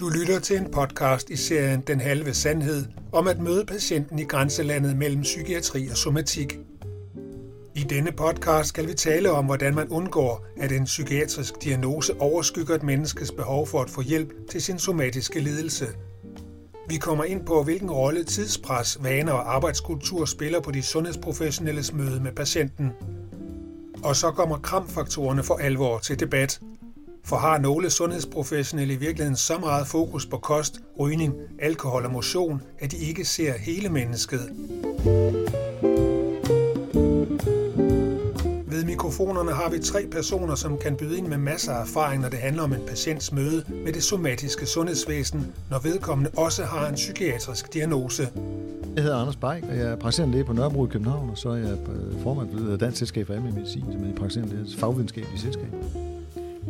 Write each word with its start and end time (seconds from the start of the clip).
Du 0.00 0.08
lytter 0.08 0.40
til 0.42 0.56
en 0.56 0.70
podcast 0.70 1.30
i 1.30 1.36
serien 1.36 1.80
Den 1.80 2.00
halve 2.00 2.34
sandhed 2.34 2.84
om 3.12 3.28
at 3.28 3.38
møde 3.38 3.64
patienten 3.64 4.18
i 4.18 4.24
grænselandet 4.24 4.96
mellem 4.96 5.22
psykiatri 5.22 5.88
og 5.88 5.96
somatik. 5.96 6.58
I 7.74 7.80
denne 7.80 8.12
podcast 8.12 8.68
skal 8.68 8.88
vi 8.88 8.94
tale 8.94 9.30
om, 9.30 9.44
hvordan 9.44 9.74
man 9.74 9.88
undgår, 9.88 10.46
at 10.56 10.72
en 10.72 10.84
psykiatrisk 10.84 11.62
diagnose 11.62 12.20
overskygger 12.20 12.74
et 12.74 12.82
menneskes 12.82 13.32
behov 13.32 13.66
for 13.66 13.82
at 13.82 13.90
få 13.90 14.02
hjælp 14.02 14.32
til 14.50 14.62
sin 14.62 14.78
somatiske 14.78 15.40
lidelse. 15.40 15.86
Vi 16.88 16.96
kommer 16.96 17.24
ind 17.24 17.46
på, 17.46 17.62
hvilken 17.62 17.90
rolle 17.90 18.24
tidspres, 18.24 18.98
vaner 19.02 19.32
og 19.32 19.54
arbejdskultur 19.54 20.24
spiller 20.24 20.60
på 20.60 20.70
de 20.70 20.82
sundhedsprofessionelles 20.82 21.92
møde 21.92 22.20
med 22.20 22.32
patienten. 22.32 22.92
Og 24.06 24.16
så 24.16 24.30
kommer 24.30 24.58
kramfaktorerne 24.58 25.42
for 25.42 25.54
alvor 25.54 25.98
til 25.98 26.20
debat. 26.20 26.60
For 27.24 27.36
har 27.36 27.58
nogle 27.58 27.90
sundhedsprofessionelle 27.90 28.94
i 28.94 28.96
virkeligheden 28.96 29.36
så 29.36 29.58
meget 29.58 29.86
fokus 29.86 30.26
på 30.26 30.38
kost, 30.38 30.80
rygning, 31.00 31.34
alkohol 31.58 32.04
og 32.04 32.12
motion, 32.12 32.62
at 32.78 32.90
de 32.92 32.96
ikke 32.96 33.24
ser 33.24 33.52
hele 33.58 33.88
mennesket? 33.88 34.40
Ved 38.76 38.84
mikrofonerne 38.84 39.52
har 39.52 39.70
vi 39.70 39.78
tre 39.78 40.06
personer, 40.10 40.54
som 40.54 40.78
kan 40.78 40.96
byde 40.96 41.18
ind 41.18 41.26
med 41.26 41.38
masser 41.38 41.72
af 41.72 41.82
erfaring, 41.82 42.22
når 42.22 42.28
det 42.28 42.38
handler 42.38 42.62
om 42.62 42.72
en 42.72 42.80
patients 42.86 43.32
møde 43.32 43.64
med 43.84 43.92
det 43.92 44.02
somatiske 44.02 44.66
sundhedsvæsen, 44.66 45.52
når 45.70 45.78
vedkommende 45.78 46.30
også 46.36 46.64
har 46.64 46.88
en 46.88 46.94
psykiatrisk 46.94 47.74
diagnose. 47.74 48.28
Jeg 48.96 49.02
hedder 49.02 49.18
Anders 49.18 49.36
Beik, 49.36 49.64
og 49.70 49.76
jeg 49.76 49.86
er 49.86 49.96
praktiserende 49.96 50.32
læge 50.32 50.44
på 50.44 50.52
Nørrebro 50.52 50.86
i 50.86 50.88
København, 50.88 51.30
og 51.30 51.38
så 51.38 51.48
er 51.48 51.56
jeg 51.56 51.72
øh, 51.72 52.22
formand 52.22 52.48
for 52.70 52.76
Dansk 52.76 52.98
Selskab 52.98 53.26
for 53.26 53.34
Almindelig 53.34 53.62
Medicin, 53.62 53.84
som 53.92 54.10
er 54.10 54.14
praktiserende 54.16 54.66
fagvidenskabelige 54.78 55.40
selskab. 55.40 55.68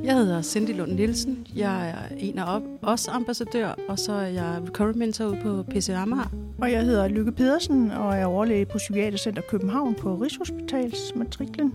Jeg 0.07 0.15
hedder 0.15 0.43
Cindy 0.43 0.77
Lund 0.77 0.93
Nielsen. 0.93 1.47
Jeg 1.57 1.89
er 1.91 2.17
en 2.17 2.39
af 2.39 2.61
os 2.83 3.09
ambassadør, 3.09 3.75
og 3.89 3.99
så 3.99 4.13
er 4.13 4.27
jeg 4.27 4.61
recovery 4.69 4.93
mentor 4.97 5.27
ude 5.27 5.39
på 5.43 5.65
PC 5.71 5.89
Amager. 5.89 6.25
Og 6.59 6.73
jeg 6.73 6.83
hedder 6.83 7.09
Lykke 7.09 7.33
Pedersen, 7.33 7.91
og 7.91 8.17
er 8.17 8.27
overlæge 8.27 8.67
på 8.67 8.79
Psykiatercenter 8.79 9.43
København 9.51 9.95
på 9.95 10.15
Rigshospitalsmatriklen. 10.15 11.75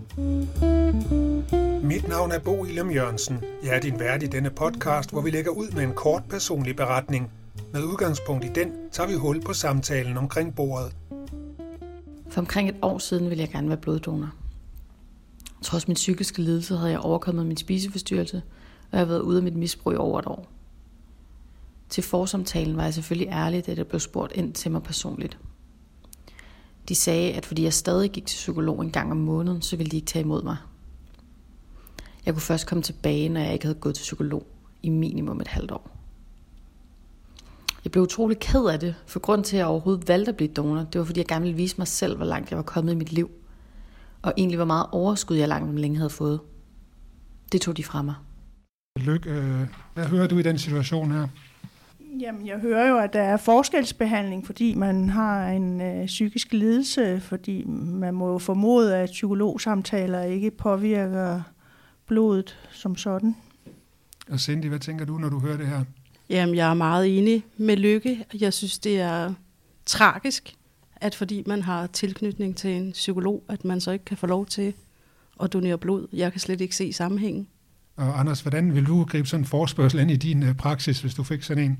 Mit 1.82 2.08
navn 2.08 2.32
er 2.32 2.38
Bo 2.38 2.64
Ilum 2.64 2.90
Jørgensen. 2.90 3.38
Jeg 3.64 3.76
er 3.76 3.80
din 3.80 4.00
vært 4.00 4.22
i 4.22 4.26
denne 4.26 4.50
podcast, 4.50 5.10
hvor 5.10 5.20
vi 5.20 5.30
lægger 5.30 5.50
ud 5.50 5.70
med 5.74 5.82
en 5.82 5.92
kort 5.92 6.22
personlig 6.30 6.76
beretning. 6.76 7.30
Med 7.72 7.82
udgangspunkt 7.82 8.44
i 8.44 8.48
den 8.48 8.72
tager 8.92 9.08
vi 9.08 9.14
hul 9.14 9.40
på 9.40 9.52
samtalen 9.52 10.16
omkring 10.16 10.54
bordet. 10.54 10.96
For 12.28 12.40
omkring 12.40 12.68
et 12.68 12.76
år 12.82 12.98
siden 12.98 13.30
ville 13.30 13.40
jeg 13.40 13.50
gerne 13.50 13.68
være 13.68 13.78
bloddonor. 13.78 14.41
Trods 15.62 15.88
min 15.88 15.94
psykiske 15.94 16.42
lidelse 16.42 16.76
havde 16.76 16.90
jeg 16.90 17.00
overkommet 17.00 17.46
min 17.46 17.56
spiseforstyrrelse, 17.56 18.36
og 18.36 18.88
jeg 18.92 18.98
havde 18.98 19.08
været 19.08 19.20
ude 19.20 19.36
af 19.36 19.42
mit 19.42 19.56
misbrug 19.56 19.92
i 19.92 19.96
over 19.96 20.18
et 20.18 20.26
år. 20.26 20.48
Til 21.88 22.02
forsamtalen 22.02 22.76
var 22.76 22.84
jeg 22.84 22.94
selvfølgelig 22.94 23.28
ærlig, 23.28 23.66
da 23.66 23.74
det 23.74 23.86
blev 23.86 24.00
spurgt 24.00 24.32
ind 24.34 24.52
til 24.52 24.70
mig 24.70 24.82
personligt. 24.82 25.38
De 26.88 26.94
sagde, 26.94 27.32
at 27.32 27.46
fordi 27.46 27.62
jeg 27.62 27.72
stadig 27.72 28.10
gik 28.10 28.26
til 28.26 28.36
psykolog 28.36 28.82
en 28.82 28.90
gang 28.90 29.10
om 29.10 29.16
måneden, 29.16 29.62
så 29.62 29.76
ville 29.76 29.90
de 29.90 29.96
ikke 29.96 30.06
tage 30.06 30.22
imod 30.22 30.42
mig. 30.42 30.56
Jeg 32.26 32.34
kunne 32.34 32.42
først 32.42 32.66
komme 32.66 32.82
tilbage, 32.82 33.28
når 33.28 33.40
jeg 33.40 33.52
ikke 33.52 33.64
havde 33.64 33.78
gået 33.78 33.94
til 33.94 34.02
psykolog 34.02 34.46
i 34.82 34.88
minimum 34.88 35.40
et 35.40 35.48
halvt 35.48 35.70
år. 35.70 35.90
Jeg 37.84 37.92
blev 37.92 38.02
utrolig 38.02 38.38
ked 38.38 38.64
af 38.64 38.80
det, 38.80 38.94
for 39.06 39.20
grund 39.20 39.44
til, 39.44 39.56
at 39.56 39.58
jeg 39.58 39.66
overhovedet 39.66 40.08
valgte 40.08 40.30
at 40.30 40.36
blive 40.36 40.52
donor, 40.52 40.84
det 40.92 40.98
var 40.98 41.04
fordi 41.04 41.20
jeg 41.20 41.26
gerne 41.26 41.42
ville 41.42 41.56
vise 41.56 41.74
mig 41.78 41.88
selv, 41.88 42.16
hvor 42.16 42.26
langt 42.26 42.50
jeg 42.50 42.56
var 42.56 42.62
kommet 42.62 42.92
i 42.92 42.96
mit 42.96 43.12
liv– 43.12 43.30
og 44.22 44.34
egentlig 44.36 44.56
hvor 44.56 44.64
meget 44.64 44.86
overskud 44.92 45.36
jeg 45.36 45.48
langt 45.48 45.78
længe 45.78 45.96
havde 45.96 46.10
fået. 46.10 46.40
Det 47.52 47.60
tog 47.60 47.76
de 47.76 47.84
fra 47.84 48.02
mig. 48.02 48.14
Lykke, 49.00 49.30
øh, 49.30 49.66
hvad 49.94 50.06
hører 50.06 50.26
du 50.26 50.38
i 50.38 50.42
den 50.42 50.58
situation 50.58 51.10
her? 51.10 51.28
Jamen, 52.20 52.46
jeg 52.46 52.58
hører 52.58 52.88
jo, 52.88 52.98
at 52.98 53.12
der 53.12 53.22
er 53.22 53.36
forskelsbehandling, 53.36 54.46
fordi 54.46 54.74
man 54.74 55.08
har 55.08 55.48
en 55.48 55.80
øh, 55.80 56.06
psykisk 56.06 56.52
lidelse, 56.52 57.20
fordi 57.20 57.64
man 57.64 58.14
må 58.14 58.32
jo 58.32 58.38
formode, 58.38 58.96
at 58.96 59.10
psykologsamtaler 59.10 60.22
ikke 60.22 60.50
påvirker 60.50 61.42
blodet 62.06 62.58
som 62.70 62.96
sådan. 62.96 63.36
Og 64.30 64.40
Cindy, 64.40 64.66
hvad 64.66 64.78
tænker 64.78 65.04
du, 65.04 65.18
når 65.18 65.28
du 65.28 65.38
hører 65.40 65.56
det 65.56 65.66
her? 65.66 65.84
Jamen, 66.28 66.54
jeg 66.54 66.70
er 66.70 66.74
meget 66.74 67.18
enig 67.18 67.44
med 67.56 67.76
Lykke. 67.76 68.24
Jeg 68.40 68.52
synes, 68.52 68.78
det 68.78 69.00
er 69.00 69.34
tragisk, 69.86 70.54
at 71.02 71.14
fordi 71.14 71.42
man 71.46 71.62
har 71.62 71.86
tilknytning 71.86 72.56
til 72.56 72.70
en 72.70 72.92
psykolog, 72.92 73.42
at 73.48 73.64
man 73.64 73.80
så 73.80 73.90
ikke 73.90 74.04
kan 74.04 74.16
få 74.16 74.26
lov 74.26 74.46
til 74.46 74.74
at 75.42 75.52
donere 75.52 75.78
blod. 75.78 76.06
Jeg 76.12 76.32
kan 76.32 76.40
slet 76.40 76.60
ikke 76.60 76.76
se 76.76 76.92
sammenhængen. 76.92 77.46
Og 77.96 78.20
Anders, 78.20 78.40
hvordan 78.40 78.74
vil 78.74 78.86
du 78.86 79.04
gribe 79.04 79.28
sådan 79.28 79.42
en 79.42 79.46
forspørgsel 79.46 80.00
ind 80.00 80.10
i 80.10 80.16
din 80.16 80.42
uh, 80.42 80.56
praksis, 80.56 81.00
hvis 81.00 81.14
du 81.14 81.22
fik 81.22 81.42
sådan 81.42 81.64
en? 81.64 81.78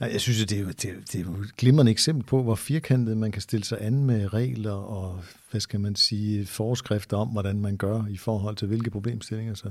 Nej, 0.00 0.10
jeg 0.12 0.20
synes, 0.20 0.46
det 0.46 0.58
er, 0.58 0.60
jo, 0.60 0.68
det, 0.68 0.84
er, 0.84 0.94
det 1.12 1.14
er 1.14 1.20
jo 1.20 1.42
et 1.42 1.56
glimrende 1.56 1.92
eksempel 1.92 2.24
på, 2.24 2.42
hvor 2.42 2.54
firkantet 2.54 3.16
man 3.16 3.32
kan 3.32 3.42
stille 3.42 3.64
sig 3.64 3.78
an 3.80 4.04
med 4.04 4.32
regler 4.32 4.72
og, 4.72 5.20
hvad 5.50 5.60
skal 5.60 5.80
man 5.80 5.96
sige, 5.96 6.46
forskrifter 6.46 7.16
om, 7.16 7.28
hvordan 7.28 7.60
man 7.60 7.76
gør 7.76 8.06
i 8.10 8.16
forhold 8.16 8.56
til 8.56 8.68
hvilke 8.68 8.90
problemstillinger. 8.90 9.54
Så 9.54 9.70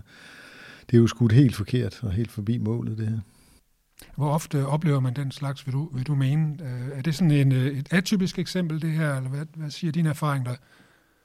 det 0.89 0.97
er 0.97 1.01
jo 1.01 1.07
skudt 1.07 1.31
helt 1.31 1.55
forkert 1.55 1.99
og 2.03 2.11
helt 2.11 2.31
forbi 2.31 2.57
målet, 2.57 2.97
det 2.97 3.07
her. 3.07 3.19
Hvor 4.15 4.29
ofte 4.29 4.65
oplever 4.65 4.99
man 4.99 5.13
den 5.13 5.31
slags, 5.31 5.65
vil 5.65 5.73
du, 5.73 5.89
vil 5.93 6.07
du 6.07 6.15
mene? 6.15 6.57
Øh, 6.61 6.97
er 6.97 7.01
det 7.01 7.15
sådan 7.15 7.31
en, 7.31 7.51
øh, 7.51 7.77
et 7.77 7.93
atypisk 7.93 8.39
eksempel, 8.39 8.81
det 8.81 8.91
her, 8.91 9.15
eller 9.15 9.29
hvad, 9.29 9.45
hvad 9.55 9.69
siger 9.69 9.91
din 9.91 10.05
erfaring 10.05 10.45
der? 10.45 10.55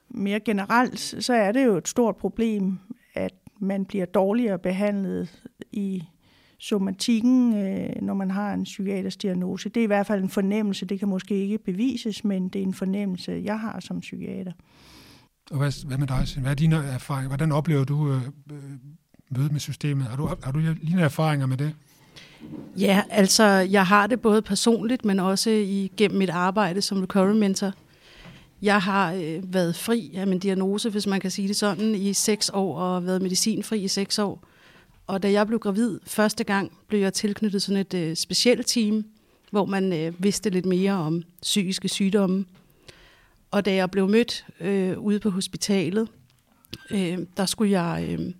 Mere 0.09 0.39
generelt, 0.39 0.99
så 0.99 1.33
er 1.33 1.51
det 1.51 1.65
jo 1.65 1.77
et 1.77 1.87
stort 1.87 2.15
problem, 2.15 2.79
at 3.13 3.33
man 3.59 3.85
bliver 3.85 4.05
dårligere 4.05 4.59
behandlet 4.59 5.43
i 5.71 6.03
somatikken, 6.59 7.57
øh, 7.57 8.01
når 8.01 8.13
man 8.13 8.31
har 8.31 8.53
en 8.53 8.63
psykiatrisk 8.63 9.21
diagnose. 9.21 9.69
Det 9.69 9.79
er 9.79 9.83
i 9.83 9.87
hvert 9.87 10.07
fald 10.07 10.23
en 10.23 10.29
fornemmelse, 10.29 10.85
det 10.85 10.99
kan 10.99 11.07
måske 11.07 11.35
ikke 11.35 11.57
bevises, 11.57 12.23
men 12.23 12.49
det 12.49 12.61
er 12.61 12.65
en 12.65 12.73
fornemmelse, 12.73 13.41
jeg 13.45 13.59
har 13.59 13.79
som 13.79 13.99
psykiater. 13.99 14.51
Og 15.51 15.57
hvad, 15.57 15.87
hvad 15.87 15.97
med 15.97 16.07
dig? 16.07 16.25
Hvad 16.41 16.51
er 16.51 16.55
dine 16.55 16.75
erfaringer? 16.75 17.27
Hvordan 17.27 17.51
oplever 17.51 17.83
du 17.83 18.13
øh, 18.13 18.21
mødet 19.29 19.51
med 19.51 19.59
systemet? 19.59 20.07
Har 20.07 20.17
du, 20.17 20.29
har 20.43 20.51
du 20.51 20.59
lignende 20.59 21.03
erfaringer 21.03 21.45
med 21.45 21.57
det? 21.57 21.75
Ja, 22.79 23.03
altså 23.09 23.43
jeg 23.45 23.87
har 23.87 24.07
det 24.07 24.21
både 24.21 24.41
personligt, 24.41 25.05
men 25.05 25.19
også 25.19 25.49
igennem 25.49 26.17
mit 26.17 26.29
arbejde 26.29 26.81
som 26.81 27.01
recovery 27.01 27.35
mentor. 27.35 27.73
Jeg 28.61 28.81
har 28.81 29.13
øh, 29.13 29.53
været 29.53 29.75
fri 29.75 30.11
af 30.15 30.27
min 30.27 30.39
diagnose, 30.39 30.89
hvis 30.89 31.07
man 31.07 31.19
kan 31.19 31.31
sige 31.31 31.47
det 31.47 31.55
sådan, 31.55 31.95
i 31.95 32.13
seks 32.13 32.51
år, 32.53 32.77
og 32.77 33.05
været 33.05 33.21
medicinfri 33.21 33.83
i 33.83 33.87
seks 33.87 34.19
år. 34.19 34.43
Og 35.07 35.23
da 35.23 35.31
jeg 35.31 35.47
blev 35.47 35.59
gravid 35.59 35.99
første 36.05 36.43
gang, 36.43 36.71
blev 36.87 36.99
jeg 36.99 37.13
tilknyttet 37.13 37.61
sådan 37.61 37.81
et 37.81 37.93
øh, 37.93 38.15
specielt 38.15 38.67
team, 38.67 39.05
hvor 39.51 39.65
man 39.65 39.93
øh, 39.93 40.23
vidste 40.23 40.49
lidt 40.49 40.65
mere 40.65 40.93
om 40.93 41.23
psykiske 41.41 41.89
sygdomme. 41.89 42.45
Og 43.51 43.65
da 43.65 43.73
jeg 43.73 43.91
blev 43.91 44.09
mødt 44.09 44.45
øh, 44.59 44.99
ude 44.99 45.19
på 45.19 45.29
hospitalet, 45.29 46.07
øh, 46.91 47.17
der 47.37 47.45
skulle 47.45 47.81
jeg 47.81 48.07
øh, 48.09 48.33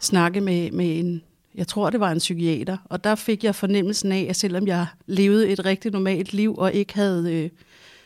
snakke 0.00 0.40
med, 0.40 0.70
med 0.70 0.98
en 0.98 1.22
jeg 1.56 1.66
tror, 1.66 1.90
det 1.90 2.00
var 2.00 2.10
en 2.10 2.18
psykiater, 2.18 2.76
og 2.84 3.04
der 3.04 3.14
fik 3.14 3.44
jeg 3.44 3.54
fornemmelsen 3.54 4.12
af, 4.12 4.26
at 4.28 4.36
selvom 4.36 4.66
jeg 4.66 4.86
levede 5.06 5.48
et 5.48 5.64
rigtig 5.64 5.92
normalt 5.92 6.32
liv 6.32 6.54
og 6.58 6.72
ikke 6.72 6.94
havde 6.94 7.34
øh, 7.34 7.50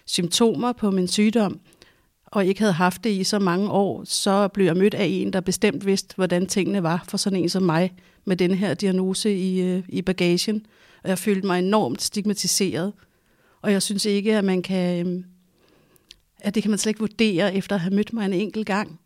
symptomer 0.07 0.73
på 0.73 0.91
min 0.91 1.09
sygdom, 1.09 1.61
og 2.27 2.47
ikke 2.47 2.61
havde 2.61 2.73
haft 2.73 3.05
det 3.05 3.11
i 3.11 3.25
så 3.25 3.39
mange 3.39 3.71
år, 3.71 4.05
så 4.05 4.49
blev 4.49 4.67
jeg 4.67 4.77
mødt 4.77 4.95
af 4.95 5.05
en, 5.05 5.33
der 5.33 5.41
bestemt 5.41 5.87
vidste, 5.87 6.17
hvordan 6.17 6.47
tingene 6.47 6.83
var 6.83 7.05
for 7.09 7.17
sådan 7.17 7.39
en 7.39 7.49
som 7.49 7.63
mig, 7.63 7.93
med 8.25 8.37
den 8.37 8.55
her 8.55 8.75
diagnose 8.75 9.35
i, 9.35 9.61
øh, 9.61 9.83
i 9.89 10.03
bagagen. 10.03 10.67
Og 11.03 11.09
jeg 11.09 11.19
følte 11.19 11.47
mig 11.47 11.59
enormt 11.59 12.03
stigmatiseret. 12.03 12.93
Og 13.63 13.73
jeg 13.73 13.83
synes 13.83 14.05
ikke, 14.05 14.37
at 14.37 14.45
man 14.45 14.63
kan... 14.63 15.07
Øh, 15.07 15.25
at 16.43 16.55
det 16.55 16.63
kan 16.63 16.71
man 16.71 16.79
slet 16.79 16.91
ikke 16.91 17.01
vurdere, 17.01 17.55
efter 17.55 17.75
at 17.75 17.81
have 17.81 17.95
mødt 17.95 18.13
mig 18.13 18.25
en 18.25 18.33
enkelt 18.33 18.67
gang. 18.67 19.00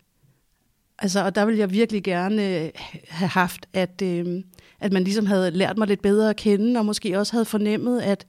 Altså, 0.98 1.24
og 1.24 1.34
der 1.34 1.44
vil 1.44 1.56
jeg 1.56 1.70
virkelig 1.70 2.04
gerne 2.04 2.58
øh, 2.58 2.70
have 3.08 3.28
haft, 3.28 3.66
at, 3.72 4.02
øh, 4.02 4.42
at 4.80 4.92
man 4.92 5.04
ligesom 5.04 5.26
havde 5.26 5.50
lært 5.50 5.78
mig 5.78 5.88
lidt 5.88 6.02
bedre 6.02 6.30
at 6.30 6.36
kende, 6.36 6.80
og 6.80 6.86
måske 6.86 7.18
også 7.18 7.32
havde 7.32 7.44
fornemmet, 7.44 8.00
at, 8.00 8.26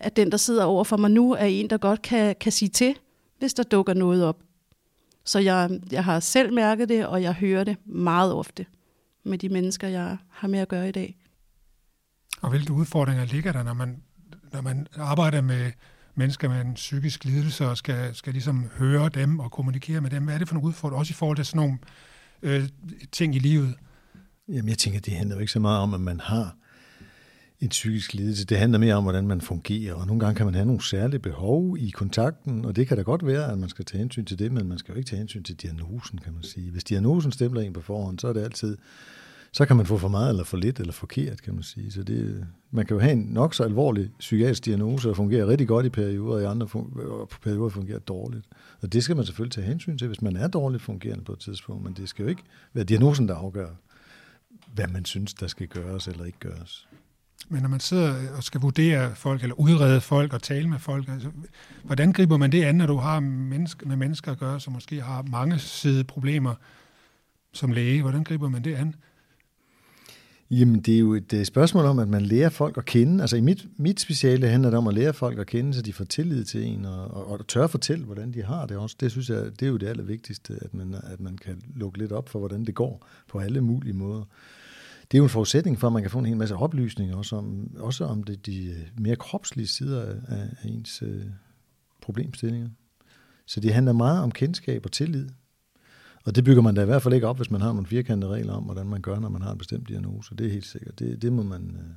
at 0.00 0.16
den, 0.16 0.30
der 0.30 0.36
sidder 0.36 0.64
over 0.64 0.84
for 0.84 0.96
mig 0.96 1.10
nu, 1.10 1.32
er 1.32 1.44
en, 1.44 1.70
der 1.70 1.76
godt 1.76 2.02
kan, 2.02 2.36
kan 2.40 2.52
sige 2.52 2.68
til, 2.68 2.96
hvis 3.38 3.54
der 3.54 3.62
dukker 3.62 3.94
noget 3.94 4.24
op. 4.24 4.38
Så 5.24 5.38
jeg, 5.38 5.70
jeg 5.92 6.04
har 6.04 6.20
selv 6.20 6.52
mærket 6.52 6.88
det, 6.88 7.06
og 7.06 7.22
jeg 7.22 7.32
hører 7.32 7.64
det 7.64 7.76
meget 7.86 8.32
ofte 8.32 8.66
med 9.24 9.38
de 9.38 9.48
mennesker, 9.48 9.88
jeg 9.88 10.16
har 10.28 10.48
med 10.48 10.58
at 10.58 10.68
gøre 10.68 10.88
i 10.88 10.92
dag. 10.92 11.16
Og 12.40 12.50
hvilke 12.50 12.72
udfordringer 12.72 13.24
ligger 13.24 13.52
der, 13.52 13.62
når 13.62 13.74
man, 13.74 14.02
når 14.52 14.60
man 14.60 14.86
arbejder 14.96 15.40
med 15.40 15.72
mennesker 16.14 16.48
med 16.48 16.60
en 16.60 16.74
psykisk 16.74 17.24
lidelse 17.24 17.66
og 17.68 17.76
skal, 17.76 18.14
skal 18.14 18.32
ligesom 18.32 18.66
høre 18.78 19.08
dem 19.08 19.38
og 19.38 19.50
kommunikere 19.50 20.00
med 20.00 20.10
dem? 20.10 20.24
Hvad 20.24 20.34
er 20.34 20.38
det 20.38 20.48
for 20.48 20.56
en 20.56 20.62
udfordring, 20.62 20.98
også 20.98 21.10
i 21.10 21.14
forhold 21.14 21.36
til 21.36 21.46
sådan 21.46 21.58
nogle 21.58 21.78
øh, 22.42 22.68
ting 23.12 23.36
i 23.36 23.38
livet? 23.38 23.74
Jamen, 24.48 24.68
jeg 24.68 24.78
tænker, 24.78 25.00
det 25.00 25.14
handler 25.14 25.36
jo 25.36 25.40
ikke 25.40 25.52
så 25.52 25.60
meget 25.60 25.80
om, 25.80 25.94
at 25.94 26.00
man 26.00 26.20
har 26.20 26.56
en 27.60 27.68
psykisk 27.68 28.14
lidelse. 28.14 28.44
Det 28.44 28.58
handler 28.58 28.78
mere 28.78 28.94
om, 28.94 29.02
hvordan 29.02 29.26
man 29.26 29.40
fungerer, 29.40 29.94
og 29.94 30.06
nogle 30.06 30.20
gange 30.20 30.36
kan 30.36 30.46
man 30.46 30.54
have 30.54 30.66
nogle 30.66 30.84
særlige 30.84 31.20
behov 31.20 31.78
i 31.78 31.90
kontakten, 31.90 32.64
og 32.64 32.76
det 32.76 32.88
kan 32.88 32.96
da 32.96 33.02
godt 33.02 33.26
være, 33.26 33.52
at 33.52 33.58
man 33.58 33.68
skal 33.68 33.84
tage 33.84 33.98
hensyn 33.98 34.24
til 34.24 34.38
det, 34.38 34.52
men 34.52 34.68
man 34.68 34.78
skal 34.78 34.92
jo 34.92 34.98
ikke 34.98 35.08
tage 35.08 35.18
hensyn 35.18 35.42
til 35.42 35.54
diagnosen, 35.54 36.18
kan 36.18 36.32
man 36.32 36.42
sige. 36.42 36.70
Hvis 36.70 36.84
diagnosen 36.84 37.32
stemmer 37.32 37.60
en 37.60 37.72
på 37.72 37.80
forhånd, 37.80 38.18
så 38.18 38.28
er 38.28 38.32
det 38.32 38.44
altid, 38.44 38.76
så 39.52 39.66
kan 39.66 39.76
man 39.76 39.86
få 39.86 39.98
for 39.98 40.08
meget 40.08 40.30
eller 40.30 40.44
for 40.44 40.56
lidt 40.56 40.80
eller 40.80 40.92
forkert, 40.92 41.42
kan 41.42 41.54
man 41.54 41.62
sige. 41.62 41.92
Så 41.92 42.02
det, 42.02 42.46
man 42.70 42.86
kan 42.86 42.94
jo 42.94 43.00
have 43.00 43.12
en 43.12 43.18
nok 43.18 43.54
så 43.54 43.64
alvorlig 43.64 44.10
psykiatrisk 44.18 44.64
diagnose 44.64 45.10
og 45.10 45.16
fungerer 45.16 45.46
rigtig 45.46 45.68
godt 45.68 45.86
i 45.86 45.88
perioder, 45.88 46.34
og 46.34 46.42
i 46.42 46.44
andre 46.44 46.68
perioder 47.42 47.68
fungerer 47.68 47.98
dårligt. 47.98 48.46
Og 48.82 48.92
det 48.92 49.04
skal 49.04 49.16
man 49.16 49.26
selvfølgelig 49.26 49.52
tage 49.52 49.66
hensyn 49.66 49.98
til, 49.98 50.06
hvis 50.06 50.22
man 50.22 50.36
er 50.36 50.48
dårligt 50.48 50.82
fungerende 50.82 51.24
på 51.24 51.32
et 51.32 51.38
tidspunkt, 51.38 51.84
men 51.84 51.92
det 51.92 52.08
skal 52.08 52.22
jo 52.22 52.28
ikke 52.28 52.42
være 52.72 52.84
diagnosen, 52.84 53.28
der 53.28 53.34
afgør, 53.34 53.68
hvad 54.74 54.86
man 54.86 55.04
synes, 55.04 55.34
der 55.34 55.46
skal 55.46 55.66
gøres 55.66 56.08
eller 56.08 56.24
ikke 56.24 56.38
gøres. 56.38 56.88
Men 57.48 57.62
når 57.62 57.68
man 57.68 57.80
sidder 57.80 58.14
og 58.36 58.42
skal 58.42 58.60
vurdere 58.60 59.14
folk, 59.14 59.42
eller 59.42 59.60
udrede 59.60 60.00
folk 60.00 60.32
og 60.32 60.42
tale 60.42 60.68
med 60.68 60.78
folk, 60.78 61.08
altså, 61.08 61.28
hvordan 61.82 62.12
griber 62.12 62.36
man 62.36 62.52
det 62.52 62.64
an, 62.64 62.74
når 62.74 62.86
du 62.86 62.96
har 62.96 63.20
menneske, 63.20 63.88
med 63.88 63.96
mennesker 63.96 64.32
at 64.32 64.38
gøre, 64.38 64.60
som 64.60 64.72
måske 64.72 65.02
har 65.02 65.22
mange 65.22 65.58
side 65.58 66.04
problemer 66.04 66.54
som 67.52 67.72
læge? 67.72 68.02
Hvordan 68.02 68.24
griber 68.24 68.48
man 68.48 68.64
det 68.64 68.74
an? 68.74 68.94
Jamen, 70.50 70.80
det 70.80 70.94
er 70.94 70.98
jo 70.98 71.14
et 71.14 71.32
øh, 71.32 71.44
spørgsmål 71.44 71.84
om, 71.84 71.98
at 71.98 72.08
man 72.08 72.22
lærer 72.22 72.48
folk 72.48 72.78
at 72.78 72.84
kende. 72.84 73.22
Altså 73.22 73.36
i 73.36 73.40
mit, 73.40 73.66
mit 73.76 74.00
speciale 74.00 74.48
handler 74.48 74.70
det 74.70 74.78
om 74.78 74.88
at 74.88 74.94
lære 74.94 75.12
folk 75.12 75.38
at 75.38 75.46
kende, 75.46 75.74
så 75.74 75.82
de 75.82 75.92
får 75.92 76.04
tillid 76.04 76.44
til 76.44 76.66
en, 76.66 76.84
og, 76.84 77.10
og, 77.10 77.26
og 77.26 77.46
tør 77.46 77.66
fortælle, 77.66 78.04
hvordan 78.04 78.32
de 78.32 78.42
har 78.42 78.66
det 78.66 78.76
også. 78.76 78.96
Det 79.00 79.10
synes 79.10 79.30
jeg, 79.30 79.44
det 79.44 79.62
er 79.62 79.70
jo 79.70 79.76
det 79.76 79.86
allervigtigste, 79.86 80.58
at 80.62 80.74
man, 80.74 80.94
at 81.02 81.20
man 81.20 81.38
kan 81.38 81.62
lukke 81.74 81.98
lidt 81.98 82.12
op 82.12 82.28
for, 82.28 82.38
hvordan 82.38 82.64
det 82.64 82.74
går 82.74 83.06
på 83.28 83.38
alle 83.38 83.60
mulige 83.60 83.92
måder 83.92 84.24
det 85.10 85.16
er 85.16 85.18
jo 85.18 85.24
en 85.24 85.30
forudsætning 85.30 85.78
for, 85.78 85.86
at 85.86 85.92
man 85.92 86.02
kan 86.02 86.10
få 86.10 86.18
en 86.18 86.26
hel 86.26 86.36
masse 86.36 86.56
oplysninger, 86.56 87.16
også 87.16 87.36
om, 87.36 87.76
også 87.78 88.04
om 88.04 88.22
det, 88.22 88.46
de 88.46 88.66
øh, 88.66 88.76
mere 88.98 89.16
kropslige 89.16 89.66
sider 89.66 90.02
af, 90.02 90.16
af 90.28 90.48
ens 90.64 91.02
øh, 91.02 91.24
problemstillinger. 92.00 92.68
Så 93.46 93.60
det 93.60 93.74
handler 93.74 93.92
meget 93.92 94.22
om 94.22 94.30
kendskab 94.30 94.84
og 94.84 94.92
tillid. 94.92 95.28
Og 96.24 96.34
det 96.34 96.44
bygger 96.44 96.62
man 96.62 96.74
da 96.74 96.82
i 96.82 96.84
hvert 96.84 97.02
fald 97.02 97.14
ikke 97.14 97.26
op, 97.26 97.36
hvis 97.36 97.50
man 97.50 97.60
har 97.60 97.72
nogle 97.72 97.86
firkantede 97.86 98.32
regler 98.32 98.52
om, 98.52 98.62
hvordan 98.62 98.86
man 98.86 99.02
gør, 99.02 99.18
når 99.18 99.28
man 99.28 99.42
har 99.42 99.52
en 99.52 99.58
bestemt 99.58 99.88
diagnose. 99.88 100.36
Det 100.36 100.46
er 100.46 100.50
helt 100.50 100.66
sikkert. 100.66 100.98
Det, 100.98 101.22
det, 101.22 101.32
må, 101.32 101.42
man, 101.42 101.76
øh, 101.80 101.94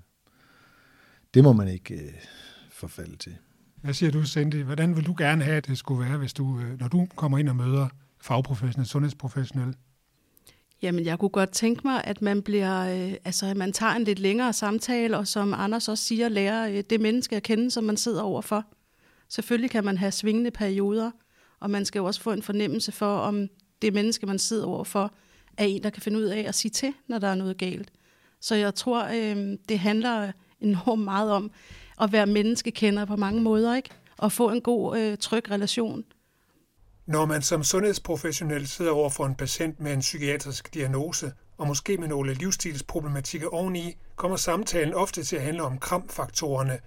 det 1.33 1.43
må 1.43 1.53
man 1.53 1.67
ikke 1.67 1.95
øh, 1.95 2.11
forfalde 2.71 3.15
til. 3.15 3.35
Hvad 3.81 3.93
siger 3.93 4.11
du, 4.11 4.25
Cindy? 4.25 4.63
Hvordan 4.63 4.95
vil 4.95 5.05
du 5.05 5.15
gerne 5.17 5.43
have, 5.43 5.57
at 5.57 5.67
det 5.67 5.77
skulle 5.77 6.05
være, 6.05 6.17
hvis 6.17 6.33
du, 6.33 6.59
øh, 6.59 6.79
når 6.79 6.87
du 6.87 7.07
kommer 7.15 7.37
ind 7.37 7.49
og 7.49 7.55
møder 7.55 7.87
fagprofessionel, 8.21 8.87
sundhedsprofessionel, 8.87 9.75
Jamen, 10.81 11.05
jeg 11.05 11.19
kunne 11.19 11.29
godt 11.29 11.49
tænke 11.49 11.81
mig, 11.87 12.03
at 12.03 12.21
man 12.21 12.41
bliver, 12.41 12.81
øh, 12.81 13.13
altså, 13.25 13.45
at 13.45 13.57
man 13.57 13.73
tager 13.73 13.93
en 13.93 14.03
lidt 14.03 14.19
længere 14.19 14.53
samtale, 14.53 15.17
og 15.17 15.27
som 15.27 15.53
Anders 15.53 15.87
også 15.87 16.03
siger, 16.03 16.29
lærer 16.29 16.69
øh, 16.69 16.83
det 16.89 17.01
menneske 17.01 17.35
at 17.35 17.43
kende, 17.43 17.71
som 17.71 17.83
man 17.83 17.97
sidder 17.97 18.21
overfor. 18.21 18.65
Selvfølgelig 19.29 19.71
kan 19.71 19.83
man 19.83 19.97
have 19.97 20.11
svingende 20.11 20.51
perioder, 20.51 21.11
og 21.59 21.69
man 21.69 21.85
skal 21.85 21.99
jo 21.99 22.05
også 22.05 22.21
få 22.21 22.31
en 22.31 22.43
fornemmelse 22.43 22.91
for, 22.91 23.17
om 23.17 23.47
det 23.83 23.93
menneske, 23.93 24.25
man 24.25 24.39
sidder 24.39 24.65
overfor, 24.65 25.13
er 25.57 25.65
en, 25.65 25.83
der 25.83 25.89
kan 25.89 26.01
finde 26.01 26.19
ud 26.19 26.23
af 26.23 26.45
at 26.47 26.55
sige 26.55 26.71
til, 26.71 26.93
når 27.07 27.19
der 27.19 27.27
er 27.27 27.35
noget 27.35 27.57
galt. 27.57 27.91
Så 28.39 28.55
jeg 28.55 28.75
tror, 28.75 29.03
øh, 29.03 29.57
det 29.69 29.79
handler 29.79 30.31
enormt 30.61 31.03
meget 31.03 31.31
om 31.31 31.51
at 32.01 32.11
være 32.11 32.25
menneskekender 32.25 33.05
på 33.05 33.15
mange 33.15 33.41
måder, 33.41 33.75
ikke? 33.75 33.89
Og 34.17 34.31
få 34.31 34.49
en 34.49 34.61
god, 34.61 34.97
øh, 34.97 35.17
tryg 35.17 35.51
relation 35.51 36.03
når 37.05 37.25
man 37.25 37.41
som 37.41 37.63
sundhedsprofessionel 37.63 38.67
sidder 38.67 38.91
over 38.91 39.09
for 39.09 39.25
en 39.25 39.35
patient 39.35 39.79
med 39.79 39.93
en 39.93 39.99
psykiatrisk 39.99 40.73
diagnose, 40.73 41.31
og 41.57 41.67
måske 41.67 41.97
med 41.97 42.07
nogle 42.07 42.33
livsstilsproblematikker 42.33 43.47
oveni, 43.47 43.97
kommer 44.15 44.37
samtalen 44.37 44.93
ofte 44.93 45.23
til 45.23 45.35
at 45.35 45.41
handle 45.41 45.63
om 45.63 45.77
kramfaktorerne, 45.77 46.79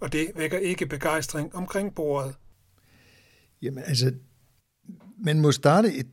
og 0.00 0.12
det 0.12 0.30
vækker 0.36 0.58
ikke 0.58 0.86
begejstring 0.86 1.54
omkring 1.54 1.94
bordet. 1.94 2.34
Jamen 3.62 3.84
altså, 3.86 4.12
man 5.18 5.40
må 5.40 5.52
starte 5.52 5.94
et, 5.94 6.06